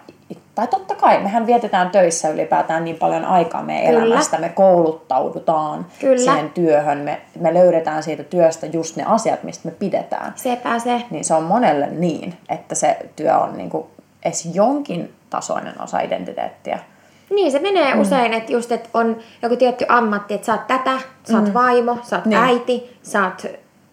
tai 0.55 0.67
totta 0.67 0.95
kai, 0.95 1.19
mehän 1.19 1.45
vietetään 1.45 1.89
töissä 1.89 2.29
ylipäätään 2.29 2.83
niin 2.83 2.95
paljon 2.95 3.25
aikaa 3.25 3.63
meidän 3.63 3.93
Kyllä. 3.93 4.05
elämästä, 4.05 4.37
me 4.37 4.49
kouluttaudutaan 4.49 5.85
Kyllä. 5.99 6.17
siihen 6.17 6.49
työhön, 6.49 6.97
me, 6.97 7.21
me 7.39 7.53
löydetään 7.53 8.03
siitä 8.03 8.23
työstä 8.23 8.65
just 8.65 8.95
ne 8.95 9.03
asiat, 9.07 9.43
mistä 9.43 9.67
me 9.67 9.75
pidetään. 9.79 10.33
Sepä 10.35 10.79
se. 10.79 11.01
Niin 11.09 11.25
se 11.25 11.33
on 11.33 11.43
monelle 11.43 11.87
niin, 11.87 12.33
että 12.49 12.75
se 12.75 12.97
työ 13.15 13.37
on 13.37 13.57
niin 13.57 13.69
kuin 13.69 13.85
edes 14.25 14.49
jonkin 14.53 15.13
tasoinen 15.29 15.81
osa 15.81 15.99
identiteettiä. 15.99 16.79
Niin 17.29 17.51
se 17.51 17.59
menee 17.59 17.93
mm. 17.93 18.01
usein, 18.01 18.33
että 18.33 18.51
just, 18.51 18.71
että 18.71 18.89
on 18.93 19.17
joku 19.41 19.55
tietty 19.55 19.85
ammatti, 19.87 20.33
että 20.33 20.45
sä 20.45 20.53
oot 20.53 20.67
tätä, 20.67 20.91
sä 21.31 21.37
oot 21.37 21.47
mm. 21.47 21.53
vaimo, 21.53 21.97
sä 22.03 22.15
oot 22.15 22.25
Niin. 22.25 22.41
niin. 22.41 22.49
äiti, 22.49 22.97
sä 23.03 23.23
oot 23.23 23.45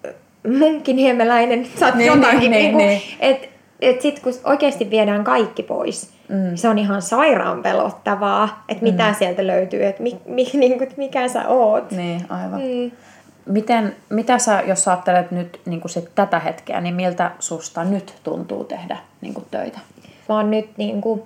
ö, 0.04 0.14
munkkiniemeläinen, 0.58 1.66
sä 1.80 1.86
oot 1.86 1.94
Niin, 1.94 2.06
jotakin. 2.06 2.38
niin, 2.38 2.50
Niin, 2.50 2.76
niin, 2.76 2.76
niin, 2.76 2.88
niin. 2.88 3.02
Et, 3.20 3.48
et 3.80 4.00
sit 4.00 4.20
kun 4.20 4.32
oikeasti 4.44 4.90
viedään 4.90 5.24
kaikki 5.24 5.62
pois, 5.62 6.10
mm. 6.28 6.56
se 6.56 6.68
on 6.68 6.78
ihan 6.78 7.02
sairaan 7.02 7.62
pelottavaa, 7.62 8.64
että 8.68 8.84
mm. 8.84 8.90
mitä 8.90 9.14
sieltä 9.18 9.46
löytyy, 9.46 9.84
että 9.84 10.02
mi, 10.02 10.20
mi, 10.26 10.44
niin 10.54 10.78
kuin, 10.78 10.90
mikä 10.96 11.28
sä 11.28 11.48
oot. 11.48 11.90
Niin, 11.90 12.26
aivan. 12.28 12.60
Mm. 12.60 12.90
Miten, 13.46 13.96
mitä 14.08 14.38
sä, 14.38 14.62
jos 14.66 14.84
sä 14.84 14.90
ajattelet 14.90 15.30
nyt 15.30 15.60
niin 15.66 15.80
kuin 15.80 15.90
sit 15.90 16.14
tätä 16.14 16.38
hetkeä, 16.38 16.80
niin 16.80 16.94
miltä 16.94 17.30
susta 17.38 17.84
nyt 17.84 18.14
tuntuu 18.22 18.64
tehdä 18.64 18.96
niin 19.20 19.34
kuin 19.34 19.46
töitä? 19.50 19.78
Mä 20.28 20.34
oon 20.34 20.50
nyt 20.50 20.70
niin 20.76 21.00
kuin, 21.00 21.22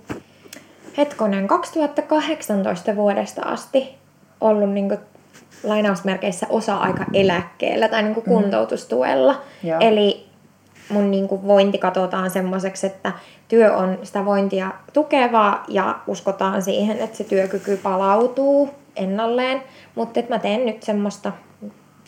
hetkonen 0.97 1.47
2018 1.47 2.97
vuodesta 2.97 3.43
asti 3.43 3.95
ollut 4.41 4.71
niin 4.71 4.89
kuin, 4.89 5.01
lainausmerkeissä 5.65 6.47
osa-aika 6.51 7.05
eläkkeellä 7.13 7.89
tai 7.89 8.03
niin 8.03 8.15
kuin 8.15 8.25
kuntoutustuella. 8.25 9.41
Joo. 9.63 9.81
Eli 9.81 10.27
mun 10.89 11.11
niin 11.11 11.29
kuin, 11.29 11.47
vointi 11.47 11.79
katsotaan 11.79 12.31
semmoiseksi, 12.31 12.87
että 12.87 13.13
työ 13.49 13.77
on 13.77 13.99
sitä 14.03 14.25
vointia 14.25 14.71
tukevaa 14.93 15.65
ja 15.69 15.99
uskotaan 16.07 16.63
siihen, 16.63 16.99
että 16.99 17.17
se 17.17 17.25
työkyky 17.25 17.77
palautuu 17.77 18.71
ennalleen. 18.97 19.63
Mutta 19.95 20.21
mä 20.29 20.39
teen 20.39 20.67
nyt 20.67 20.83
semmoista 20.83 21.33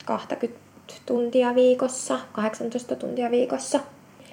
20 0.05 0.59
tuntia 1.07 1.55
viikossa, 1.55 2.19
18 2.33 2.97
tuntia 2.97 3.31
viikossa. 3.31 3.81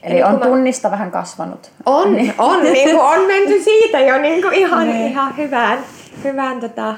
Eli 0.03 0.23
on 0.23 0.39
mä- 0.39 0.45
tunnista 0.45 0.91
vähän 0.91 1.12
kasvanut. 1.12 1.71
on, 1.86 2.08
on, 2.38 2.63
niin 2.63 2.89
kuin 2.89 2.99
on 3.05 3.27
menty 3.27 3.63
siitä 3.63 3.99
jo 3.99 4.17
niin 4.17 4.41
kuin 4.41 4.53
ihan, 4.53 4.88
Niin. 4.88 5.08
ihan 5.08 5.38
hyvään, 5.38 5.79
hyvään 6.23 6.60
tota, 6.60 6.95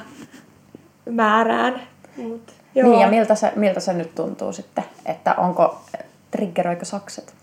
määrään. 1.09 1.81
Mut, 2.17 2.41
joo. 2.75 2.89
Niin, 2.89 3.01
ja 3.01 3.07
miltä 3.07 3.35
se, 3.35 3.51
miltä 3.55 3.79
se 3.79 3.93
nyt 3.93 4.15
tuntuu 4.15 4.53
sitten? 4.53 4.83
Että 5.05 5.33
onko, 5.35 5.81
triggeröikö 6.31 6.85
sakset? 6.85 7.33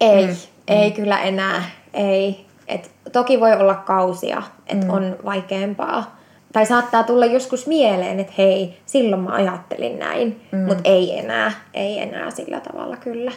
Ei, 0.00 0.26
mm. 0.26 0.36
ei 0.68 0.90
kyllä 0.90 1.20
enää. 1.20 1.62
Ei. 1.94 2.46
Et 2.68 2.90
toki 3.12 3.40
voi 3.40 3.52
olla 3.52 3.74
kausia, 3.74 4.42
että 4.66 4.86
mm. 4.86 4.92
on 4.92 5.16
vaikeampaa. 5.24 6.20
Tai 6.52 6.66
saattaa 6.66 7.02
tulla 7.02 7.26
joskus 7.26 7.66
mieleen, 7.66 8.20
että 8.20 8.32
hei, 8.38 8.78
silloin 8.86 9.22
mä 9.22 9.32
ajattelin 9.32 9.98
näin, 9.98 10.40
mm. 10.52 10.58
mutta 10.58 10.82
ei 10.84 11.18
enää. 11.18 11.52
Ei 11.74 11.98
enää 11.98 12.30
sillä 12.30 12.60
tavalla 12.60 12.96
kyllä. 12.96 13.32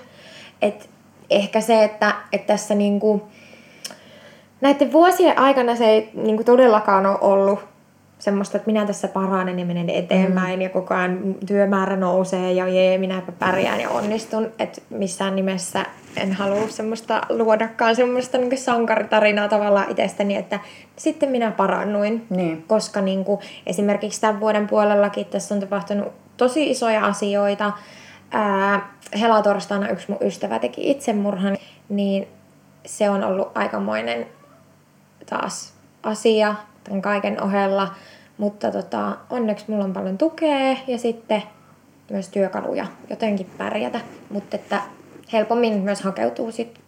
Et 0.62 0.90
ehkä 1.30 1.62
se, 1.62 1.84
että, 1.84 2.16
että 2.32 2.48
tässä 2.48 2.76
niinku, 2.76 3.28
näiden 4.62 4.92
vuosien 4.92 5.40
aikana 5.40 5.76
se 5.76 5.86
ei 5.86 6.10
niinku 6.14 6.44
todellakaan 6.44 7.06
ole 7.06 7.18
ollut 7.22 7.73
semmoista, 8.24 8.58
että 8.58 8.68
minä 8.68 8.86
tässä 8.86 9.08
paranen 9.08 9.60
ja 9.60 9.66
menen 9.66 9.90
eteenpäin 9.90 10.60
mm. 10.60 10.62
ja 10.62 10.70
koko 10.70 10.94
ajan 10.94 11.36
työmäärä 11.46 11.96
nousee 11.96 12.52
ja 12.54 12.68
jee, 12.68 12.98
minäpä 12.98 13.32
pärjään 13.32 13.82
ja 13.82 13.90
onnistun. 13.90 14.52
Että 14.60 14.82
missään 14.90 15.36
nimessä 15.36 15.86
en 16.18 16.34
halua 16.34 16.68
semmoista 16.68 17.22
luodakaan 17.30 17.96
semmoista 17.96 18.38
niinku 18.38 18.58
sankaritarinaa 18.58 19.48
tavallaan 19.48 19.92
itsestäni, 19.92 20.36
että 20.36 20.60
sitten 20.96 21.30
minä 21.30 21.52
parannuin. 21.52 22.26
Niin. 22.30 22.64
Koska 22.68 23.02
niinku, 23.02 23.42
esimerkiksi 23.66 24.22
tämän 24.22 24.40
vuoden 24.40 24.68
puolellakin 24.68 25.26
tässä 25.26 25.56
on 25.56 25.62
tapahtunut 25.62 26.14
tosi 26.38 26.72
isoja 26.72 27.06
asioita. 27.06 27.72
Ää, 28.32 28.90
helatorstaina 29.20 29.90
yksi 29.90 30.12
mun 30.12 30.28
ystävä 30.28 30.60
teki 30.60 30.92
itsemurhan, 30.92 31.58
niin 31.90 32.28
se 32.86 33.10
on 33.10 33.24
ollut 33.24 33.58
aikamoinen 33.58 34.28
taas 35.30 35.74
asia 36.04 36.56
tämän 36.84 37.02
kaiken 37.02 37.44
ohella. 37.44 37.92
Mutta 38.38 38.72
tota, 38.72 39.18
onneksi 39.30 39.66
mulla 39.68 39.84
on 39.84 39.94
paljon 39.94 40.18
tukea 40.18 40.78
ja 40.88 40.98
sitten 40.98 41.44
myös 42.10 42.30
työkaluja 42.30 42.86
jotenkin 43.10 43.50
pärjätä. 43.58 44.00
Mutta 44.30 44.56
että 44.56 44.82
helpommin 45.34 45.74
myös 45.78 46.02
hakeutuu 46.02 46.52
sit, 46.52 46.80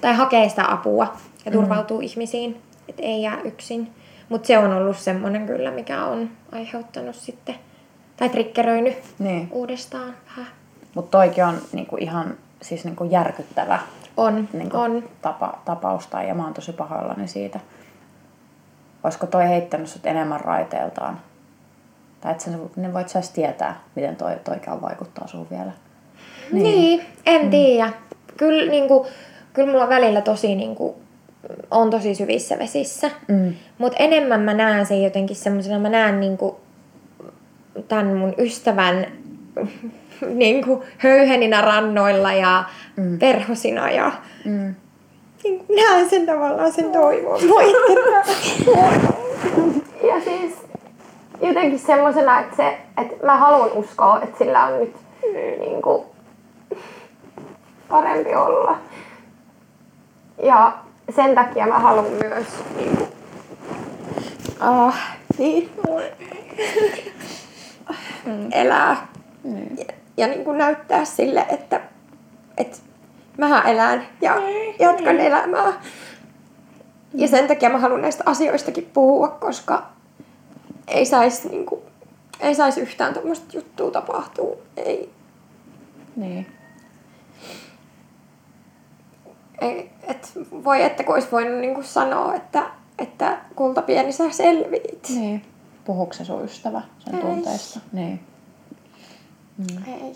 tai 0.00 0.14
hakee 0.14 0.48
sitä 0.48 0.72
apua 0.72 1.16
ja 1.44 1.52
turvautuu 1.52 1.98
mm. 1.98 2.04
ihmisiin, 2.04 2.60
että 2.88 3.02
ei 3.02 3.22
jää 3.22 3.40
yksin. 3.40 3.90
Mutta 4.28 4.46
se 4.46 4.58
on 4.58 4.72
ollut 4.72 4.98
semmoinen 4.98 5.46
kyllä, 5.46 5.70
mikä 5.70 6.04
on 6.04 6.30
aiheuttanut 6.52 7.16
sitten, 7.16 7.54
tai 8.16 8.28
triggeröinyt 8.28 8.96
Niin. 9.18 9.48
uudestaan 9.50 10.14
vähän. 10.30 10.52
Mutta 10.94 11.18
toikin 11.18 11.44
on 11.44 11.58
niinku 11.72 11.96
ihan 11.96 12.34
siis 12.62 12.84
niinku 12.84 13.04
järkyttävä 13.04 13.78
On, 14.16 14.48
niinku 14.52 14.76
on. 14.76 15.04
Tapa, 15.22 15.58
tapaus 15.64 16.06
tai 16.06 16.28
ja 16.28 16.34
mä 16.34 16.44
oon 16.44 16.54
tosi 16.54 16.72
pahoillani 16.72 17.28
siitä. 17.28 17.60
Olisiko 19.04 19.26
toi 19.26 19.48
heittänyt 19.48 19.88
sut 19.88 20.06
enemmän 20.06 20.40
raiteeltaan? 20.40 21.20
Tai 22.20 22.32
et 22.32 22.40
sä, 22.40 22.50
ne 22.76 22.94
voit 22.94 23.08
sä 23.08 23.20
tietää, 23.34 23.80
miten 23.94 24.16
toi, 24.16 24.36
toikään 24.44 24.82
vaikuttaa 24.82 25.26
sun 25.26 25.46
vielä. 25.50 25.72
Niin, 26.52 26.64
niin 26.64 27.04
en 27.26 27.42
mm. 27.42 27.50
tiedä. 27.50 27.92
Kyllä, 28.36 28.70
niinku, 28.70 29.06
kyllä 29.52 29.72
mulla 29.72 29.88
välillä 29.88 30.20
tosi 30.20 30.54
niinku, 30.54 30.96
on 31.70 31.90
tosi 31.90 32.14
syvissä 32.14 32.58
vesissä. 32.58 33.10
Mm. 33.28 33.54
Mutta 33.78 33.98
enemmän 33.98 34.40
mä 34.40 34.54
näen 34.54 34.86
sen 34.86 35.02
jotenkin 35.02 35.36
semmoisena, 35.36 35.78
mä 35.78 35.88
näen 35.88 36.20
niinku, 36.20 36.60
tämän 37.88 38.16
mun 38.16 38.34
ystävän 38.38 39.06
niinku, 40.34 40.84
höyheninä 40.98 41.60
rannoilla 41.60 42.32
ja 42.32 42.64
mm. 42.96 43.18
perhosina 43.18 43.90
ja 43.90 44.12
Mm. 44.44 44.74
Niin 45.44 45.64
näen 45.76 46.10
sen 46.10 46.26
tavallaan 46.26 46.72
sen 46.72 46.92
toivon. 46.92 47.40
Ja 50.08 50.20
siis 50.24 50.54
jotenkin 51.42 51.78
semmoisena, 51.78 52.40
että, 52.40 52.56
se, 52.56 52.78
että 53.02 53.26
mä 53.26 53.36
haluan 53.36 53.72
uskoa, 53.72 54.20
että 54.22 54.38
sillä 54.38 54.64
on 54.64 54.78
nyt 54.78 54.96
niin 55.58 55.82
kuin, 55.82 56.04
parempi 57.88 58.34
olla. 58.34 58.78
Ja 60.42 60.78
sen 61.16 61.34
takia 61.34 61.66
mä 61.66 61.78
haluan 61.78 62.10
myös 62.10 62.46
niin 62.76 62.96
kuin, 62.96 63.08
ah, 64.60 65.16
niin, 65.38 65.70
elää. 68.52 69.06
Ja, 69.78 69.84
ja 70.16 70.26
niin 70.26 70.44
kuin 70.44 70.58
näyttää 70.58 71.04
sille, 71.04 71.46
että, 71.48 71.80
että 72.56 72.78
mä 73.38 73.62
elän 73.62 74.06
ja 74.20 74.34
jatkan 74.78 75.20
elämää. 75.20 75.72
Ja 77.14 77.28
sen 77.28 77.48
takia 77.48 77.70
mä 77.70 77.78
haluan 77.78 78.02
näistä 78.02 78.22
asioistakin 78.26 78.90
puhua, 78.94 79.28
koska 79.28 79.86
ei 80.88 81.06
saisi 81.06 81.48
niinku, 81.48 81.82
ei 82.40 82.54
sais 82.54 82.78
yhtään 82.78 83.14
tuommoista 83.14 83.46
juttua 83.56 83.90
tapahtuu. 83.90 84.62
Ei, 84.76 85.10
Niin. 86.16 86.46
ei, 89.60 89.90
et 90.02 90.32
voi 90.64 90.82
että 90.82 91.04
kun 91.04 91.14
olisi 91.14 91.28
voinut 91.32 91.58
niinku 91.60 91.82
sanoa, 91.82 92.34
että, 92.34 92.70
että 92.98 93.38
kulta 93.56 93.82
pieni 93.82 94.12
sä 94.12 94.30
selviit. 94.30 95.08
Niin. 95.08 95.42
Puhuuko 95.84 96.12
se 96.12 96.24
sun 96.24 96.44
ystävä 96.44 96.82
sen 96.98 97.14
Ei. 97.14 97.20
tunteista? 97.20 97.80
Niin. 97.92 98.20
Ei. 99.86 100.12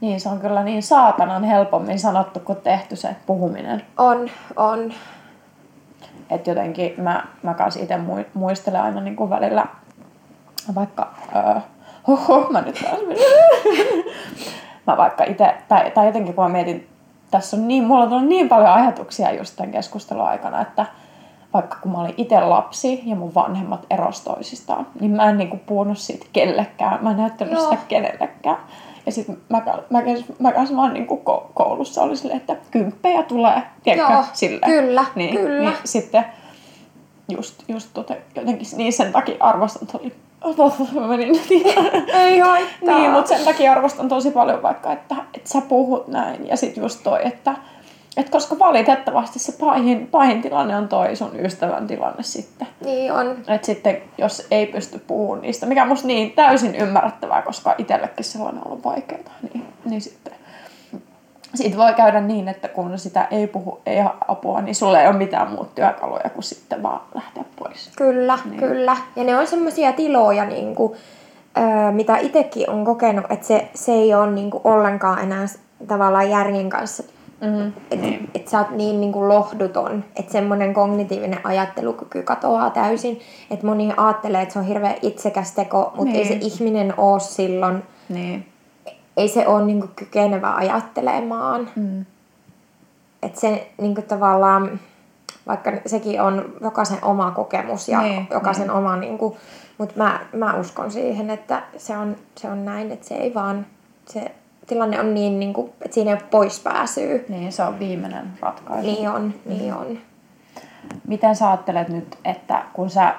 Niin, 0.00 0.20
se 0.20 0.28
on 0.28 0.40
kyllä 0.40 0.62
niin 0.62 0.82
saatanan 0.82 1.44
helpommin 1.44 1.98
sanottu 1.98 2.40
kuin 2.40 2.58
tehty 2.60 2.96
se 2.96 3.16
puhuminen. 3.26 3.82
On, 3.96 4.30
on. 4.56 4.92
Että 6.30 6.50
jotenkin 6.50 6.94
mä, 6.96 7.24
mä 7.42 7.54
kanssa 7.54 7.80
itse 7.80 7.96
mui- 7.96 8.26
muistelen 8.34 8.82
aina 8.82 9.00
niin 9.00 9.16
kuin 9.16 9.30
välillä, 9.30 9.66
vaikka, 10.74 11.14
öö, 11.36 11.60
hoho, 12.08 12.46
mä 12.50 12.60
nyt 12.60 12.80
taas 12.84 12.98
mä 14.86 14.96
vaikka 14.96 15.24
itse, 15.24 15.54
tai, 15.68 15.90
tai 15.90 16.06
jotenkin 16.06 16.34
kun 16.34 16.44
mä 16.44 16.48
mietin 16.48 16.88
tässä 17.30 17.56
on 17.56 17.68
niin, 17.68 17.84
mulla 17.84 18.02
on 18.02 18.08
tullut 18.08 18.28
niin 18.28 18.48
paljon 18.48 18.70
ajatuksia 18.70 19.32
just 19.32 19.56
tämän 19.56 19.72
keskustelun 19.72 20.26
aikana, 20.26 20.60
että 20.60 20.86
vaikka 21.54 21.76
kun 21.82 21.92
mä 21.92 22.00
olin 22.00 22.14
itse 22.16 22.40
lapsi 22.40 23.02
ja 23.04 23.16
mun 23.16 23.34
vanhemmat 23.34 23.86
eros 23.90 24.20
toisistaan, 24.20 24.86
niin 25.00 25.10
mä 25.10 25.30
en 25.30 25.38
niinku 25.38 25.60
puhunut 25.66 25.98
siitä 25.98 26.26
kellekään. 26.32 26.98
Mä 27.04 27.10
en 27.10 27.16
näyttänyt 27.16 27.54
Joo. 27.54 27.62
sitä 27.62 27.76
kenellekään. 27.88 28.56
Ja 29.06 29.12
sitten 29.12 29.36
mä, 29.48 29.62
mä, 29.90 30.02
mä, 30.38 30.50
mä 30.50 30.52
vaan 30.76 30.94
niinku 30.94 31.22
ko- 31.30 31.50
koulussa 31.54 32.02
oli 32.02 32.16
silleen, 32.16 32.40
että 32.40 32.56
kymppejä 32.70 33.22
tulee, 33.22 33.62
tiedätkö, 33.82 34.12
Joo, 34.12 34.24
silleen. 34.32 34.72
kyllä, 34.72 35.04
niin, 35.14 35.36
kyllä. 35.36 35.70
Niin 35.70 35.78
sitten 35.84 36.24
just, 37.28 37.62
just 37.68 37.88
tota, 37.94 38.14
jotenkin 38.34 38.66
niin 38.76 38.92
sen 38.92 39.12
takia 39.12 39.36
arvostan 39.40 39.88
oli 40.00 40.12
Mä 41.00 41.06
menin 41.16 41.40
Ei 42.14 42.38
haittaa. 42.38 42.98
niin, 42.98 43.10
mutta 43.10 43.28
sen 43.28 43.44
takia 43.44 43.72
arvostan 43.72 44.08
tosi 44.08 44.30
paljon 44.30 44.62
vaikka, 44.62 44.92
että, 44.92 45.14
että 45.34 45.48
sä 45.48 45.60
puhut 45.60 46.08
näin. 46.08 46.48
Ja 46.48 46.56
sitten 46.56 46.82
just 46.82 47.00
toi, 47.02 47.26
että, 47.26 47.54
että 48.16 48.32
koska 48.32 48.58
valitettavasti 48.58 49.38
se 49.38 49.52
pahin, 49.52 50.06
pahin 50.06 50.42
tilanne 50.42 50.76
on 50.76 50.88
toi 50.88 51.16
sun 51.16 51.40
ystävän 51.40 51.86
tilanne 51.86 52.22
sitten. 52.22 52.68
Niin 52.84 53.12
on. 53.12 53.36
Että 53.48 53.66
sitten 53.66 54.02
jos 54.18 54.46
ei 54.50 54.66
pysty 54.66 54.98
puhumaan 54.98 55.40
niistä, 55.40 55.66
mikä 55.66 55.82
on 55.82 55.88
musta 55.88 56.06
niin 56.06 56.32
täysin 56.32 56.74
ymmärrettävää, 56.74 57.42
koska 57.42 57.74
itsellekin 57.78 58.24
se 58.24 58.42
on 58.42 58.62
ollut 58.64 58.84
vaikeaa, 58.84 59.30
niin, 59.52 59.66
niin 59.84 60.00
sitten 60.00 60.32
siitä 61.54 61.76
voi 61.76 61.94
käydä 61.94 62.20
niin, 62.20 62.48
että 62.48 62.68
kun 62.68 62.98
sitä 62.98 63.28
ei 63.30 63.46
puhu, 63.46 63.80
ei 63.86 63.98
apua, 64.28 64.60
niin 64.60 64.74
sulla 64.74 65.00
ei 65.00 65.08
ole 65.08 65.16
mitään 65.16 65.50
muuta 65.50 65.70
työkaluja 65.74 66.30
kuin 66.30 66.44
sitten 66.44 66.82
vaan 66.82 67.00
lähteä 67.14 67.44
pois. 67.58 67.90
Kyllä, 67.96 68.38
niin. 68.44 68.60
kyllä. 68.60 68.96
Ja 69.16 69.24
ne 69.24 69.36
on 69.36 69.46
semmoisia 69.46 69.92
tiloja, 69.92 70.44
niin 70.44 70.74
kuin, 70.74 70.92
öö, 71.58 71.92
mitä 71.92 72.16
itsekin 72.16 72.70
on 72.70 72.84
kokenut, 72.84 73.24
että 73.30 73.46
se, 73.46 73.68
se 73.74 73.92
ei 73.92 74.14
ole 74.14 74.30
niin 74.30 74.50
kuin, 74.50 74.60
ollenkaan 74.64 75.18
enää 75.22 75.46
tavallaan 75.88 76.30
järjen 76.30 76.70
kanssa. 76.70 77.02
Mm-hmm. 77.44 77.72
Että 77.90 78.06
niin. 78.06 78.30
et 78.34 78.48
sä 78.48 78.58
oot 78.58 78.70
niin, 78.70 79.00
niin 79.00 79.12
kuin, 79.12 79.28
lohduton, 79.28 80.04
että 80.16 80.32
semmoinen 80.32 80.74
kognitiivinen 80.74 81.40
ajattelukyky 81.44 82.22
katoaa 82.22 82.70
täysin. 82.70 83.20
Että 83.50 83.66
moni 83.66 83.92
ajattelee, 83.96 84.42
että 84.42 84.52
se 84.52 84.58
on 84.58 84.64
hirveän 84.64 84.94
itsekäs 85.02 85.52
teko, 85.52 85.92
mutta 85.96 86.04
niin. 86.04 86.16
ei 86.16 86.24
se 86.24 86.34
Niin. 86.34 86.42
ihminen 86.42 86.94
ole 86.96 87.20
silloin, 87.20 87.82
Niin. 88.08 88.48
ei 89.16 89.28
se 89.28 89.46
ole 89.48 89.64
niin 89.64 89.80
kuin, 89.80 89.90
kykenevä 89.96 90.54
ajattelemaan. 90.54 91.68
Mm. 91.76 92.04
Että 93.22 93.40
se 93.40 93.68
niin 93.80 93.94
kuin, 93.94 94.06
tavallaan, 94.06 94.80
vaikka 95.46 95.72
sekin 95.86 96.22
on 96.22 96.52
jokaisen 96.60 97.04
oma 97.04 97.30
kokemus 97.30 97.88
ja 97.88 98.02
Niin, 98.02 98.26
jokaisen 98.30 98.70
oma, 98.70 98.96
niin 98.96 99.18
kuin, 99.18 99.36
mutta 99.78 99.94
mä, 99.96 100.20
mä 100.32 100.54
uskon 100.54 100.90
siihen, 100.90 101.30
että 101.30 101.62
se 101.76 101.96
on, 101.96 102.16
se 102.36 102.50
on 102.50 102.64
näin, 102.64 102.92
että 102.92 103.08
se 103.08 103.14
ei 103.14 103.34
vaan, 103.34 103.66
se 104.06 104.32
tilanne 104.66 105.00
on 105.00 105.14
niin, 105.14 105.40
niin 105.40 105.52
kuin, 105.52 105.72
että 105.82 105.94
siinä 105.94 106.10
ei 106.10 106.14
ole 106.14 106.28
poispääsyä. 106.30 107.20
Niin, 107.28 107.52
se 107.52 107.62
on 107.62 107.78
viimeinen 107.78 108.32
ratkaisu. 108.40 108.82
Niin 108.82 109.10
on, 109.10 109.34
niin 109.46 109.74
on. 109.74 109.98
Miten 111.06 111.36
sä 111.36 111.48
ajattelet 111.48 111.88
nyt, 111.88 112.18
että 112.24 112.62
kun 112.72 112.90
sä, 112.90 113.14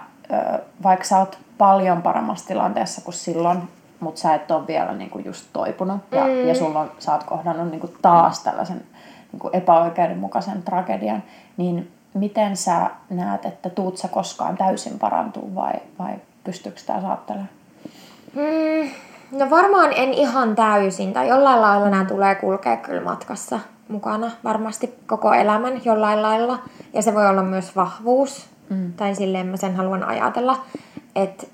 vaikka 0.83 1.05
sä 1.05 1.19
oot 1.19 1.37
paljon 1.57 2.01
paremmassa 2.01 2.47
tilanteessa 2.47 3.01
kuin 3.01 3.13
silloin, 3.13 3.59
mutta 3.99 4.21
sä 4.21 4.35
et 4.35 4.51
ole 4.51 4.67
vielä 4.67 4.93
niinku 4.93 5.19
just 5.19 5.45
toipunut 5.53 6.01
ja, 6.11 6.23
mm. 6.23 6.47
ja 6.47 6.55
sulla 6.55 6.79
on, 6.79 6.91
sä 6.99 7.11
oot 7.13 7.23
kohdannut 7.23 7.71
niinku 7.71 7.89
taas 8.01 8.43
tällaisen 8.43 8.83
niinku 9.31 9.49
epäoikeudenmukaisen 9.53 10.63
tragedian, 10.63 11.23
niin 11.57 11.91
miten 12.13 12.57
sä 12.57 12.89
näet, 13.09 13.45
että 13.45 13.69
tuut 13.69 13.97
sä 13.97 14.07
koskaan 14.07 14.57
täysin 14.57 14.99
parantuu 14.99 15.55
vai, 15.55 15.73
vai 15.99 16.13
pystyykö 16.43 16.81
tämä 16.85 17.01
saattelemaan? 17.01 17.49
Mm, 18.33 18.89
no 19.31 19.49
varmaan 19.49 19.93
en 19.95 20.13
ihan 20.13 20.55
täysin, 20.55 21.13
tai 21.13 21.27
jollain 21.27 21.61
lailla 21.61 21.89
nämä 21.89 22.05
tulee 22.05 22.35
kulkea 22.35 22.77
kyllä 22.77 23.01
matkassa 23.01 23.59
mukana 23.87 24.31
varmasti 24.43 24.95
koko 25.07 25.33
elämän 25.33 25.81
jollain 25.85 26.21
lailla. 26.21 26.59
Ja 26.93 27.01
se 27.01 27.13
voi 27.13 27.27
olla 27.27 27.43
myös 27.43 27.75
vahvuus, 27.75 28.49
mm. 28.69 28.93
tai 28.93 29.15
silleen 29.15 29.47
mä 29.47 29.57
sen 29.57 29.75
haluan 29.75 30.03
ajatella, 30.03 30.63
että 31.15 31.47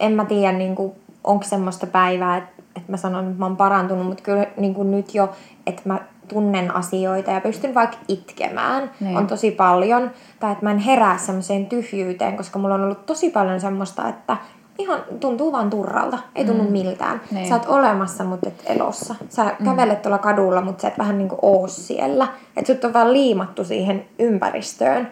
en 0.00 0.12
mä 0.12 0.24
tiedä 0.24 0.52
niin 0.52 0.76
onko 1.24 1.44
semmoista 1.44 1.86
päivää, 1.86 2.36
että, 2.36 2.50
mä 2.88 2.96
sanon, 2.96 3.26
että 3.26 3.38
mä 3.38 3.46
oon 3.46 3.56
parantunut, 3.56 4.06
mutta 4.06 4.22
kyllä 4.22 4.46
niin 4.56 4.74
kuin 4.74 4.90
nyt 4.90 5.14
jo, 5.14 5.32
että 5.66 5.82
mä 5.84 5.98
tunnen 6.28 6.74
asioita 6.74 7.30
ja 7.30 7.40
pystyn 7.40 7.74
vaikka 7.74 7.96
itkemään, 8.08 8.90
Niin. 9.00 9.16
on 9.16 9.26
tosi 9.26 9.50
paljon. 9.50 10.10
Tai 10.40 10.52
että 10.52 10.64
mä 10.64 10.70
en 10.70 10.78
herää 10.78 11.18
semmoiseen 11.18 11.66
tyhjyyteen, 11.66 12.36
koska 12.36 12.58
mulla 12.58 12.74
on 12.74 12.84
ollut 12.84 13.06
tosi 13.06 13.30
paljon 13.30 13.60
semmoista, 13.60 14.08
että 14.08 14.36
ihan 14.78 15.02
tuntuu 15.20 15.52
vaan 15.52 15.70
turralta, 15.70 16.18
ei 16.34 16.44
tunnu 16.44 16.64
mm. 16.64 16.72
miltään. 16.72 17.20
Niin. 17.30 17.48
Sä 17.48 17.54
oot 17.54 17.66
olemassa, 17.66 18.24
mutta 18.24 18.48
et 18.48 18.62
elossa. 18.66 19.14
Sä 19.28 19.44
mm. 19.44 19.64
kävelet 19.64 20.02
tuolla 20.02 20.18
kadulla, 20.18 20.60
mutta 20.60 20.82
sä 20.82 20.88
et 20.88 20.98
vähän 20.98 21.18
niinku 21.18 21.38
oo 21.42 21.68
siellä. 21.68 22.28
Että 22.56 22.72
sut 22.72 22.84
on 22.84 22.92
vaan 22.92 23.12
liimattu 23.12 23.64
siihen 23.64 24.04
ympäristöön. 24.18 25.10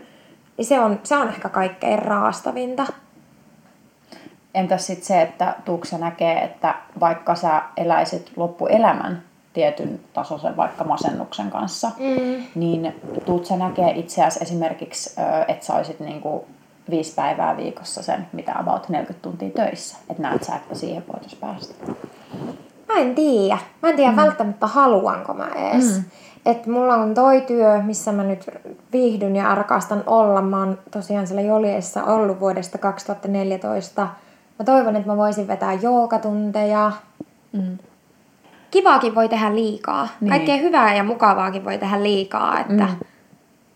Niin 0.56 0.66
se 0.66 0.80
on, 0.80 1.00
se 1.02 1.16
on 1.16 1.28
ehkä 1.28 1.48
kaikkein 1.48 1.98
raastavinta. 1.98 2.86
Entäs 4.54 4.86
sitten 4.86 5.06
se, 5.06 5.22
että 5.22 5.54
tuukse 5.64 5.98
näkee, 5.98 6.44
että 6.44 6.74
vaikka 7.00 7.34
sä 7.34 7.62
eläisit 7.76 8.32
loppuelämän 8.36 9.22
tietyn 9.52 10.00
tasoisen 10.12 10.56
vaikka 10.56 10.84
masennuksen 10.84 11.50
kanssa, 11.50 11.90
Mm. 11.98 12.44
niin 12.54 12.94
tuut 13.24 13.46
sä 13.46 13.56
näkee 13.56 13.90
itseäsi 13.90 14.38
esimerkiksi, 14.42 15.20
että 15.48 15.66
sä 15.66 15.74
olisit 15.74 16.00
niinku 16.00 16.46
viisi 16.90 17.14
päivää 17.14 17.56
viikossa 17.56 18.02
sen, 18.02 18.26
mitä 18.32 18.52
about 18.58 18.88
40 18.88 19.22
tuntia 19.22 19.50
töissä. 19.50 19.96
Että 20.10 20.22
näet 20.22 20.44
sä, 20.44 20.56
että 20.56 20.74
siihen 20.74 21.04
voitaisiin 21.12 21.40
päästä. 21.40 21.74
Mä 22.88 23.00
en 23.00 23.14
tiedä. 23.14 23.58
Mä 23.82 23.88
en 23.88 23.96
tiedä 23.96 24.10
mm. 24.10 24.16
välttämättä 24.16 24.66
haluanko 24.66 25.34
mä 25.34 25.48
edes. 25.54 25.98
Mm. 25.98 26.04
Et 26.46 26.66
mulla 26.66 26.94
on 26.94 27.14
toi 27.14 27.40
työ, 27.40 27.82
missä 27.82 28.12
mä 28.12 28.24
nyt 28.24 28.50
viihdyn 28.92 29.36
ja 29.36 29.54
rakastan 29.54 30.02
olla. 30.06 30.42
Mä 30.42 30.58
oon 30.58 30.78
tosiaan 30.90 31.26
siellä 31.26 31.42
Joliessa 31.42 32.04
ollut 32.04 32.40
vuodesta 32.40 32.78
2014. 32.78 34.08
Mä 34.58 34.64
toivon, 34.64 34.96
että 34.96 35.08
mä 35.08 35.16
voisin 35.16 35.48
vetää 35.48 35.72
joogatunteja. 35.72 36.92
Mm. 37.52 37.78
Kivaakin 38.70 39.14
voi 39.14 39.28
tehdä 39.28 39.54
liikaa. 39.54 40.08
Niin. 40.20 40.30
Kaikkea 40.30 40.56
hyvää 40.56 40.94
ja 40.94 41.04
mukavaakin 41.04 41.64
voi 41.64 41.78
tehdä 41.78 42.02
liikaa. 42.02 42.60
Että, 42.60 42.84
mm. 42.84 42.96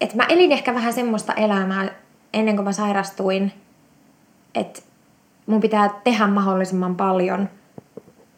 et 0.00 0.14
mä 0.14 0.24
elin 0.28 0.52
ehkä 0.52 0.74
vähän 0.74 0.92
semmoista 0.92 1.34
elämää 1.34 1.88
ennen 2.32 2.56
kuin 2.56 2.64
mä 2.64 2.72
sairastuin, 2.72 3.52
että 4.54 4.82
mun 5.46 5.60
pitää 5.60 5.90
tehdä 6.04 6.26
mahdollisimman 6.26 6.96
paljon, 6.96 7.48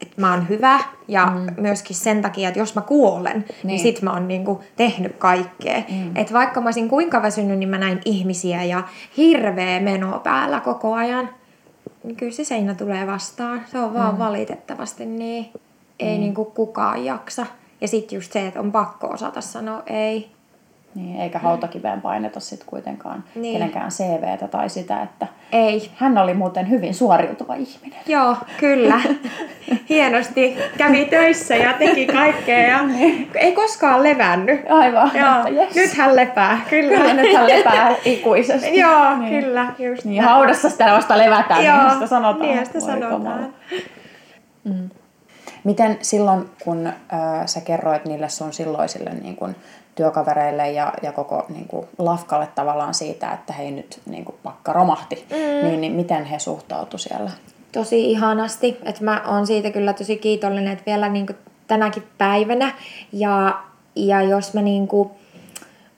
että 0.01 0.21
mä 0.21 0.35
oon 0.35 0.49
hyvä 0.49 0.81
ja 1.09 1.27
mm. 1.27 1.63
myöskin 1.63 1.97
sen 1.97 2.23
takia, 2.23 2.49
että 2.49 2.61
jos 2.61 2.75
mä 2.75 2.81
kuolen, 2.81 3.39
niin, 3.49 3.57
Niin. 3.65 3.79
sit 3.81 4.03
mä 4.03 4.13
oon 4.13 4.29
niinku 4.29 4.61
tehnyt 4.77 5.17
kaikkea. 5.17 5.83
Mm. 5.91 6.17
Että 6.17 6.33
vaikka 6.33 6.61
mä 6.61 6.67
olisin 6.67 6.89
kuinka 6.89 7.23
väsynyt, 7.23 7.59
niin 7.59 7.69
mä 7.69 7.79
näin 7.79 8.01
ihmisiä 8.05 8.65
ja 8.65 8.83
hirveä 9.17 9.81
meno 9.81 10.19
päällä 10.19 10.61
koko 10.61 10.95
ajan. 10.95 11.29
Niin 12.05 12.17
kyllä 12.17 12.33
se 12.33 12.45
seinä 12.45 12.75
tulee 12.75 13.07
vastaan. 13.07 13.63
Se 13.67 13.79
on 13.79 13.95
vaan 13.95 14.15
mm. 14.15 14.19
valitettavasti 14.19 15.07
niin. 15.07 15.51
Ei 16.01 16.15
mm. 16.15 16.21
niinku 16.21 16.45
kukaan 16.45 17.05
jaksa. 17.05 17.47
Ja 17.81 17.89
sitten 17.89 18.17
just 18.17 18.33
se, 18.33 18.47
että 18.47 18.61
on 18.61 18.73
pakko 18.73 19.07
osata 19.07 19.41
sanoa 19.41 19.83
ei. 19.87 20.31
Niin, 20.95 21.21
eikä 21.21 21.39
hautakiveen 21.39 22.01
paineta 22.01 22.41
sitten 22.41 22.67
kuitenkaan 22.69 23.25
Niin. 23.35 23.43
niin. 23.43 23.53
kenenkään 23.55 23.91
CVtä 23.91 24.49
tai 24.49 24.69
sitä, 24.69 25.03
että 25.03 25.27
Ei. 25.53 25.91
hän 25.97 26.19
oli 26.19 26.35
muuten 26.35 26.71
hyvin 26.71 26.95
suoriutuva 26.95 27.55
ihminen. 27.55 27.99
Joo, 28.07 28.37
kyllä. 28.61 29.01
Hienosti 29.89 30.57
kävi 30.79 31.05
töissä 31.05 31.57
ja 31.57 31.73
teki 31.73 32.07
kaikkea 32.07 32.59
ja 32.69 32.79
ei 33.35 33.53
koskaan 33.53 34.03
levännyt. 34.03 34.61
Aivan, 34.71 35.11
Joo, 35.15 35.39
että 35.39 35.49
jes. 35.51 35.75
nyt 35.75 35.95
hän 35.95 36.17
lepää, 36.17 36.61
kyllä. 36.71 36.99
Kyllä 36.99 37.15
nyt 37.15 37.35
hän 37.37 37.47
lepää 37.49 37.95
ikuisesti. 38.05 38.79
Joo, 38.79 39.17
niin. 39.17 39.43
kyllä, 39.45 39.67
just 39.79 40.05
Niin, 40.05 40.17
näin. 40.23 40.29
haudassa 40.35 40.71
sitä 40.71 40.93
vasta 40.93 41.19
levätään, 41.19 41.65
Joo, 41.65 41.79
niin 41.83 41.91
sitä 41.91 42.07
sanotaan. 42.07 42.49
Niin 42.51 42.67
sitä 42.67 42.81
sanotaan. 42.81 43.11
kamala. 43.13 43.51
Miten 45.65 45.99
silloin, 46.03 46.45
kun 46.65 46.87
äh, 46.87 46.93
sä 47.47 47.61
kerroit 47.61 48.05
niille 48.05 48.29
sun 48.29 48.53
silloisille 48.53 49.11
niin 49.23 49.37
kun, 49.37 49.55
työkavereille 49.95 50.71
ja, 50.71 50.93
ja 51.03 51.13
koko 51.13 51.47
niin 51.49 51.69
kun, 51.69 51.89
lafkalle 51.99 52.49
tavallaan 52.55 52.95
siitä, 52.95 53.33
että 53.33 53.53
hei 53.53 53.71
nyt 53.71 54.01
niin 54.07 54.25
kun, 54.25 54.35
pakka 54.43 54.73
romahti, 54.73 55.27
mm. 55.31 55.69
niin, 55.69 55.81
niin 55.81 55.93
miten 55.93 56.25
he 56.25 56.39
suhtautu 56.39 56.99
siellä? 56.99 57.31
tosi 57.73 58.11
ihanasti. 58.11 58.79
Että 58.85 59.05
mä 59.05 59.23
oon 59.27 59.47
siitä 59.47 59.71
kyllä 59.71 59.93
tosi 59.93 60.17
kiitollinen, 60.17 60.73
että 60.73 60.87
vielä 60.87 61.09
niin 61.09 61.27
tänäkin 61.67 62.03
päivänä. 62.19 62.73
Ja, 63.13 63.63
ja 63.97 64.23
jos 64.23 64.55
mä 64.55 64.63
niin 64.63 64.89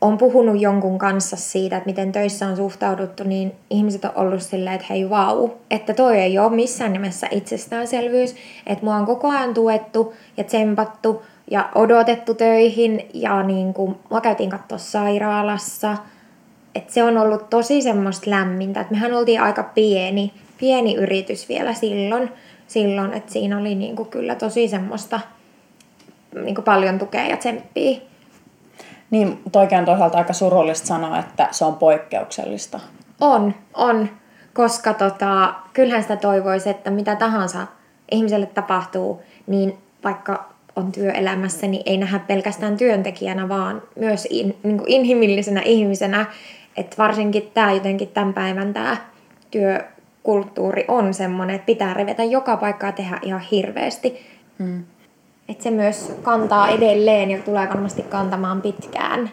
on 0.00 0.18
puhunut 0.18 0.60
jonkun 0.60 0.98
kanssa 0.98 1.36
siitä, 1.36 1.76
että 1.76 1.86
miten 1.86 2.12
töissä 2.12 2.46
on 2.46 2.56
suhtauduttu, 2.56 3.24
niin 3.24 3.52
ihmiset 3.70 4.04
on 4.04 4.10
ollut 4.14 4.42
silleen, 4.42 4.74
että 4.74 4.86
hei 4.90 5.10
vau, 5.10 5.48
että 5.70 5.94
toi 5.94 6.18
ei 6.18 6.38
ole 6.38 6.56
missään 6.56 6.92
nimessä 6.92 7.28
itsestäänselvyys. 7.30 8.34
Että 8.66 8.84
mua 8.84 8.96
on 8.96 9.06
koko 9.06 9.28
ajan 9.28 9.54
tuettu 9.54 10.14
ja 10.36 10.44
tsempattu 10.44 11.22
ja 11.52 11.68
odotettu 11.74 12.34
töihin 12.34 13.08
ja 13.14 13.42
niin 13.42 13.74
kuin, 13.74 13.96
mua 14.10 14.20
käytiin 14.20 14.50
katsoa 14.50 14.78
sairaalassa. 14.78 15.96
Et 16.74 16.90
se 16.90 17.04
on 17.04 17.18
ollut 17.18 17.50
tosi 17.50 17.82
semmoista 17.82 18.30
lämmintä. 18.30 18.80
Et 18.80 18.90
mehän 18.90 19.14
oltiin 19.14 19.40
aika 19.40 19.62
pieni, 19.62 20.32
pieni 20.58 20.94
yritys 20.94 21.48
vielä 21.48 21.74
silloin, 21.74 22.32
silloin 22.66 23.12
että 23.12 23.32
siinä 23.32 23.58
oli 23.58 23.74
niinku 23.74 24.04
kyllä 24.04 24.34
tosi 24.34 24.68
semmoista 24.68 25.20
niinku 26.42 26.62
paljon 26.62 26.98
tukea 26.98 27.26
ja 27.26 27.36
tsemppiä. 27.36 28.00
Niin, 29.10 29.40
toikään 29.52 29.84
toisaalta 29.84 30.18
aika 30.18 30.32
surullista 30.32 30.86
sanoa, 30.86 31.18
että 31.18 31.48
se 31.50 31.64
on 31.64 31.76
poikkeuksellista. 31.76 32.80
On, 33.20 33.54
on. 33.74 34.08
Koska 34.54 34.94
tota, 34.94 35.54
kyllähän 35.72 36.02
sitä 36.02 36.16
toivoisi, 36.16 36.70
että 36.70 36.90
mitä 36.90 37.16
tahansa 37.16 37.66
ihmiselle 38.10 38.46
tapahtuu, 38.46 39.22
niin 39.46 39.78
vaikka 40.04 40.51
on 40.76 40.92
työelämässä, 40.92 41.66
niin 41.66 41.82
ei 41.86 41.96
nähdä 41.96 42.18
pelkästään 42.18 42.76
työntekijänä, 42.76 43.48
vaan 43.48 43.82
myös 43.96 44.26
in, 44.30 44.56
niin 44.62 44.78
kuin 44.78 44.90
inhimillisenä 44.90 45.62
ihmisenä. 45.64 46.26
Että 46.76 46.96
varsinkin 46.98 47.50
tämä 47.54 47.72
jotenkin 47.72 48.08
tämän 48.08 48.34
päivän 48.34 48.74
tämä 48.74 48.96
työkulttuuri 49.50 50.84
on 50.88 51.14
semmoinen, 51.14 51.56
että 51.56 51.66
pitää 51.66 51.94
revetä 51.94 52.24
joka 52.24 52.56
paikkaa 52.56 52.92
tehdä 52.92 53.18
ihan 53.22 53.40
hirveästi. 53.40 54.26
Mm. 54.58 54.84
Että 55.48 55.62
se 55.62 55.70
myös 55.70 56.16
kantaa 56.22 56.68
edelleen 56.68 57.30
ja 57.30 57.38
tulee 57.38 57.68
varmasti 57.68 58.02
kantamaan 58.02 58.62
pitkään. 58.62 59.30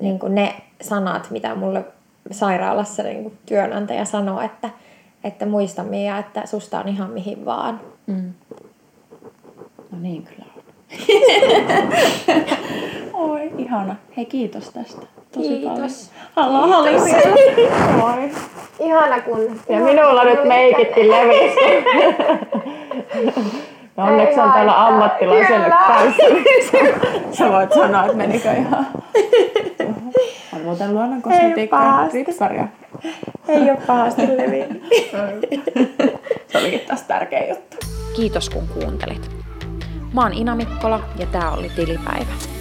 Niin 0.00 0.18
kuin 0.18 0.34
ne 0.34 0.54
sanat, 0.80 1.30
mitä 1.30 1.54
mulle 1.54 1.84
sairaalassa 2.30 3.02
niin 3.02 3.22
kuin 3.22 3.38
työnantaja 3.46 4.04
sanoo, 4.04 4.40
että, 4.40 4.70
että 5.24 5.46
muista 5.46 5.82
Mia, 5.82 6.18
että 6.18 6.46
susta 6.46 6.80
on 6.80 6.88
ihan 6.88 7.10
mihin 7.10 7.44
vaan. 7.44 7.80
Mm. 8.06 8.32
No 9.90 9.98
niin 9.98 10.22
kyllä. 10.22 10.45
Oi, 13.12 13.50
ihana. 13.58 13.96
Hei, 14.16 14.24
kiitos 14.24 14.70
tästä. 14.70 15.06
Tosi 15.32 15.48
Kiitos. 15.48 16.10
paljon. 16.34 16.60
Halo, 16.60 16.82
Oi. 18.04 18.30
Ihana 18.80 19.20
kun... 19.20 19.60
Ja 19.68 19.80
minulla 19.80 20.24
nyt 20.24 20.44
meikitkin 20.44 21.10
levisi. 21.10 21.60
Ja 23.96 24.04
onneksi 24.04 24.40
on 24.40 24.52
täällä 24.52 24.86
ammattilaiselle 24.86 25.70
kanssa. 25.70 26.22
Sä 27.38 27.52
voit 27.52 27.72
sanoa, 27.72 28.04
että 28.04 28.16
menikö 28.16 28.52
ihan... 28.52 28.86
On 30.54 30.60
muuten 30.64 30.94
luonnon 30.94 31.22
kosmetiikkaa 31.22 32.08
ripsaria. 32.12 32.68
Ei 33.48 33.62
ole 33.70 33.78
pahasti 33.86 34.22
levinnyt. 34.36 34.82
Se 36.48 36.58
olikin 36.58 36.80
taas 36.80 37.02
tärkeä 37.02 37.48
juttu. 37.48 37.76
Kiitos 38.16 38.50
kun 38.50 38.68
kuuntelit. 38.68 39.35
Mä 40.12 40.22
oon 40.22 40.34
Ina 40.34 40.56
Mikkola 40.56 41.00
ja 41.18 41.26
tää 41.26 41.50
oli 41.50 41.70
Tilipäivä. 41.70 42.55